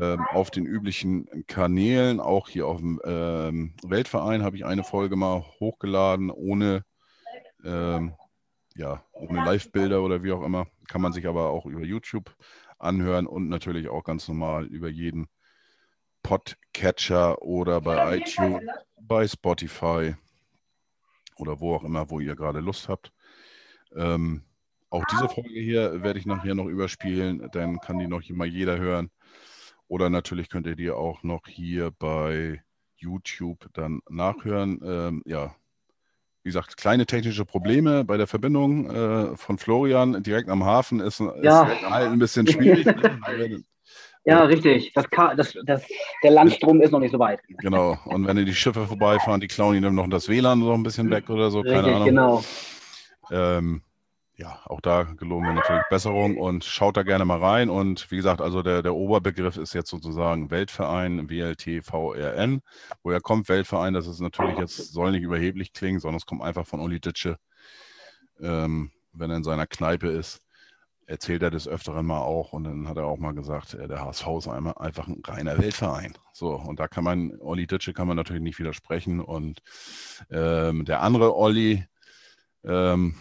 [0.00, 2.20] auf den üblichen Kanälen.
[2.20, 6.84] Auch hier auf dem ähm, Weltverein habe ich eine Folge mal hochgeladen, ohne,
[7.64, 8.14] ähm,
[8.74, 10.66] ja, ohne Live-Bilder oder wie auch immer.
[10.88, 12.34] Kann man sich aber auch über YouTube
[12.78, 15.28] anhören und natürlich auch ganz normal über jeden
[16.22, 18.62] Podcatcher oder bei iTunes,
[19.00, 20.14] bei Spotify
[21.36, 23.12] oder wo auch immer, wo ihr gerade Lust habt.
[23.94, 24.42] Ähm,
[24.90, 28.78] auch diese Folge hier werde ich nachher noch überspielen, dann kann die noch mal jeder
[28.78, 29.10] hören.
[29.92, 32.62] Oder natürlich könnt ihr die auch noch hier bei
[32.96, 34.80] YouTube dann nachhören.
[34.82, 35.54] Ähm, ja,
[36.42, 41.20] wie gesagt, kleine technische Probleme bei der Verbindung äh, von Florian direkt am Hafen ist,
[41.42, 41.64] ja.
[41.64, 42.86] ist halt ein bisschen schwierig.
[42.86, 43.64] Ne?
[44.24, 44.94] ja, richtig.
[44.94, 45.04] Das,
[45.36, 45.82] das, das,
[46.22, 47.40] der Landstrom ist noch nicht so weit.
[47.58, 47.98] Genau.
[48.06, 51.28] Und wenn die Schiffe vorbeifahren, die klauen ihnen noch das WLAN so ein bisschen weg
[51.28, 51.60] oder so.
[51.60, 52.06] Richtig, keine Ahnung.
[52.06, 52.44] Genau.
[53.30, 53.82] Ähm,
[54.42, 57.70] ja, auch da geloben wir natürlich Besserung und schaut da gerne mal rein.
[57.70, 62.60] Und wie gesagt, also der, der Oberbegriff ist jetzt sozusagen Weltverein, WLTVRN.
[63.04, 63.94] Woher kommt Weltverein?
[63.94, 67.36] Das ist natürlich jetzt, soll nicht überheblich klingen, sondern es kommt einfach von Uli Ditsche.
[68.40, 70.40] Ähm, wenn er in seiner Kneipe ist,
[71.06, 72.52] erzählt er des Öfteren mal auch.
[72.52, 76.14] Und dann hat er auch mal gesagt, äh, der HSV ist einfach ein reiner Weltverein.
[76.32, 79.20] So, und da kann man, Olli Ditsche kann man natürlich nicht widersprechen.
[79.20, 79.60] Und
[80.30, 81.86] ähm, der andere Olli,
[82.64, 83.14] ähm,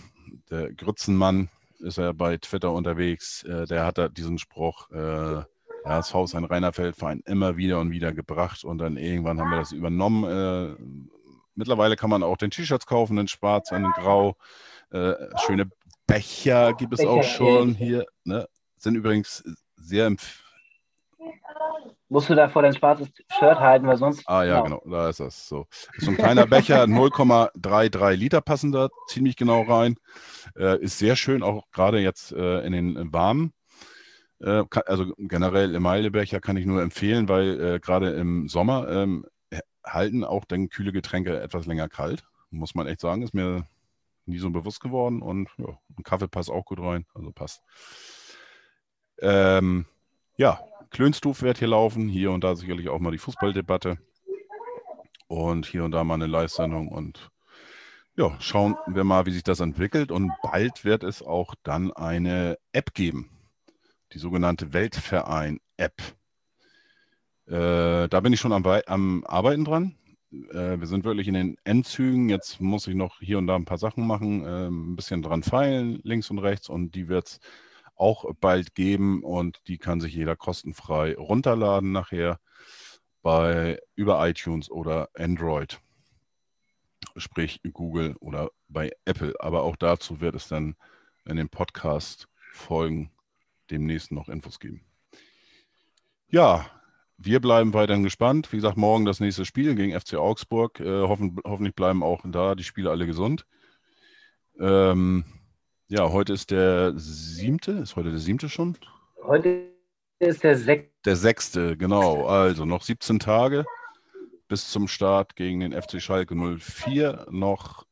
[0.50, 1.50] der Grützenmann
[1.80, 5.46] ist ja bei Twitter unterwegs, äh, der hat da diesen Spruch, äh, ja,
[5.84, 9.58] das Haus ein reiner Feldverein immer wieder und wieder gebracht und dann irgendwann haben wir
[9.58, 10.24] das übernommen.
[10.24, 10.76] Äh,
[11.56, 14.36] mittlerweile kann man auch den T-Shirts kaufen, in schwarz, in grau.
[14.92, 15.14] Äh,
[15.46, 15.70] schöne
[16.06, 18.06] Becher gibt es Becher auch schon hier.
[18.24, 18.48] Ne?
[18.78, 19.44] Sind übrigens
[19.76, 20.41] sehr empfehlenswert
[22.10, 23.10] musst du davor dein schwarzes
[23.40, 24.28] Shirt halten, weil sonst.
[24.28, 25.48] Ah ja, genau, genau da ist das.
[25.48, 29.96] So, ist so ein kleiner Becher, 0,33 Liter passen da ziemlich genau rein.
[30.58, 33.54] Äh, ist sehr schön, auch gerade jetzt äh, in den warmen.
[34.40, 39.26] Äh, also generell Emaillebecher kann ich nur empfehlen, weil äh, gerade im Sommer ähm,
[39.84, 42.24] halten auch dann kühle Getränke etwas länger kalt.
[42.50, 43.66] Muss man echt sagen, ist mir
[44.26, 45.22] nie so bewusst geworden.
[45.22, 47.64] Und ja, ein Kaffee passt auch gut rein, also passt.
[49.20, 49.86] Ähm,
[50.38, 50.60] ja,
[50.92, 53.98] Klönstuf wird hier laufen, hier und da sicherlich auch mal die Fußballdebatte
[55.28, 57.32] und hier und da mal eine Live-Sendung und
[58.18, 62.58] ja, schauen wir mal, wie sich das entwickelt und bald wird es auch dann eine
[62.74, 63.30] App geben,
[64.12, 66.02] die sogenannte Weltverein-App.
[67.48, 69.96] Äh, da bin ich schon am, am Arbeiten dran.
[70.32, 72.28] Äh, wir sind wirklich in den Endzügen.
[72.28, 75.42] Jetzt muss ich noch hier und da ein paar Sachen machen, äh, ein bisschen dran
[75.42, 77.40] feilen, links und rechts und die wird es
[78.02, 82.40] auch bald geben und die kann sich jeder kostenfrei runterladen nachher
[83.22, 85.80] bei über iTunes oder Android,
[87.16, 89.36] sprich Google oder bei Apple.
[89.40, 90.76] Aber auch dazu wird es dann
[91.26, 93.12] in den Podcast-Folgen
[93.70, 94.84] demnächst noch Infos geben.
[96.28, 96.66] Ja,
[97.18, 98.52] wir bleiben weiterhin gespannt.
[98.52, 100.80] Wie gesagt, morgen das nächste Spiel gegen FC Augsburg.
[100.80, 103.46] Äh, hoffen, hoffentlich bleiben auch da die Spiele alle gesund.
[104.60, 105.26] Ähm,
[105.92, 107.72] ja, heute ist der siebte.
[107.72, 108.78] Ist heute der siebte schon?
[109.24, 109.70] Heute
[110.20, 110.92] ist der sechste.
[111.06, 112.26] Der sechste, genau.
[112.26, 113.66] Also noch 17 Tage
[114.48, 117.28] bis zum Start gegen den FC Schalke 04.
[117.30, 117.86] Noch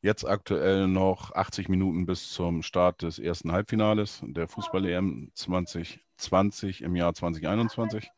[0.00, 6.00] jetzt aktuell noch 80 Minuten bis zum Start des ersten Halbfinales der Fußball-EM 2022.
[6.22, 8.10] 20 im Jahr 2021.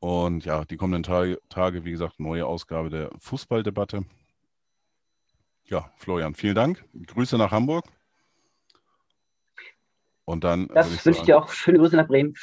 [0.00, 4.04] Und ja, die kommenden Tage, Tage, wie gesagt, neue Ausgabe der Fußballdebatte.
[5.70, 6.84] Ja, Florian, vielen Dank.
[7.06, 7.84] Grüße nach Hamburg.
[10.24, 10.68] Und dann.
[10.68, 12.34] Das wünsche ich dir auch schöne Grüße nach Bremen.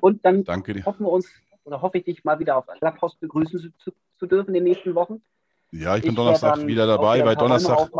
[0.00, 1.28] Und dann hoffen wir uns
[1.64, 4.64] oder hoffe ich dich mal wieder auf Clubhouse begrüßen zu, zu, zu dürfen in den
[4.64, 5.20] nächsten Wochen.
[5.72, 7.90] Ja, ich bin ich Donnerstag wieder dabei, weil Donnerstag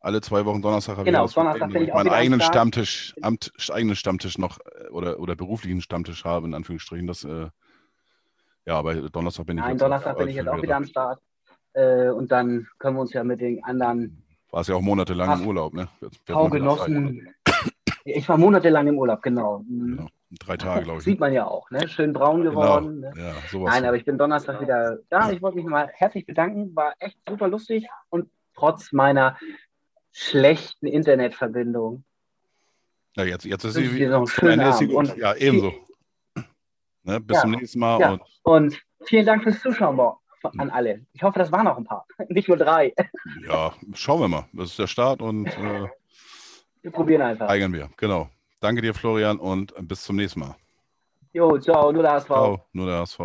[0.00, 4.38] alle zwei Wochen Donnerstag habe genau, ich, Donnerstag ich meinen eigenen Stammtisch, Amt, eigenen Stammtisch
[4.38, 7.06] noch äh, oder, oder beruflichen Stammtisch habe, in Anführungsstrichen.
[7.06, 7.48] Das, äh,
[8.64, 11.20] ja, aber Donnerstag bin ich Nein, Donnerstag bin ich jetzt auch wieder am Start.
[11.74, 14.22] Äh, und dann können wir uns ja mit den anderen.
[14.50, 15.88] War es ja auch monatelang im Urlaub, ne?
[16.26, 17.34] Genossen.
[18.04, 19.62] Ich war monatelang im Urlaub, genau.
[19.68, 20.08] Genau.
[20.38, 21.04] Drei Tage, glaube ich.
[21.04, 21.86] Sieht man ja auch, ne?
[21.86, 22.52] Schön braun genau.
[22.52, 23.02] geworden.
[23.02, 23.14] Genau.
[23.14, 23.22] Ne?
[23.22, 23.74] Ja, sowas.
[23.74, 25.30] Nein, aber ich bin Donnerstag wieder da.
[25.30, 26.74] Ich wollte mich mal herzlich bedanken.
[26.74, 29.36] War echt super lustig und trotz meiner
[30.12, 32.04] schlechten Internetverbindung.
[33.16, 34.24] Ja, jetzt, jetzt ist sie wieder.
[35.16, 35.74] Ja, ebenso.
[37.02, 38.00] Ne, bis ja, zum nächsten Mal.
[38.00, 38.10] Ja.
[38.12, 39.96] Und, und, vielen Dank fürs Zuschauen
[40.58, 41.04] an alle.
[41.12, 42.94] Ich hoffe, das waren noch ein paar, nicht nur drei.
[43.46, 44.46] Ja, schauen wir mal.
[44.52, 45.88] Das ist der Start und äh,
[46.82, 47.48] wir probieren einfach.
[47.48, 48.28] Eigern wir, genau.
[48.60, 50.54] Danke dir, Florian, und bis zum nächsten Mal.
[51.32, 52.26] Jo, ciao, nur der HSV.
[52.26, 53.20] Ciao, nur der HSV.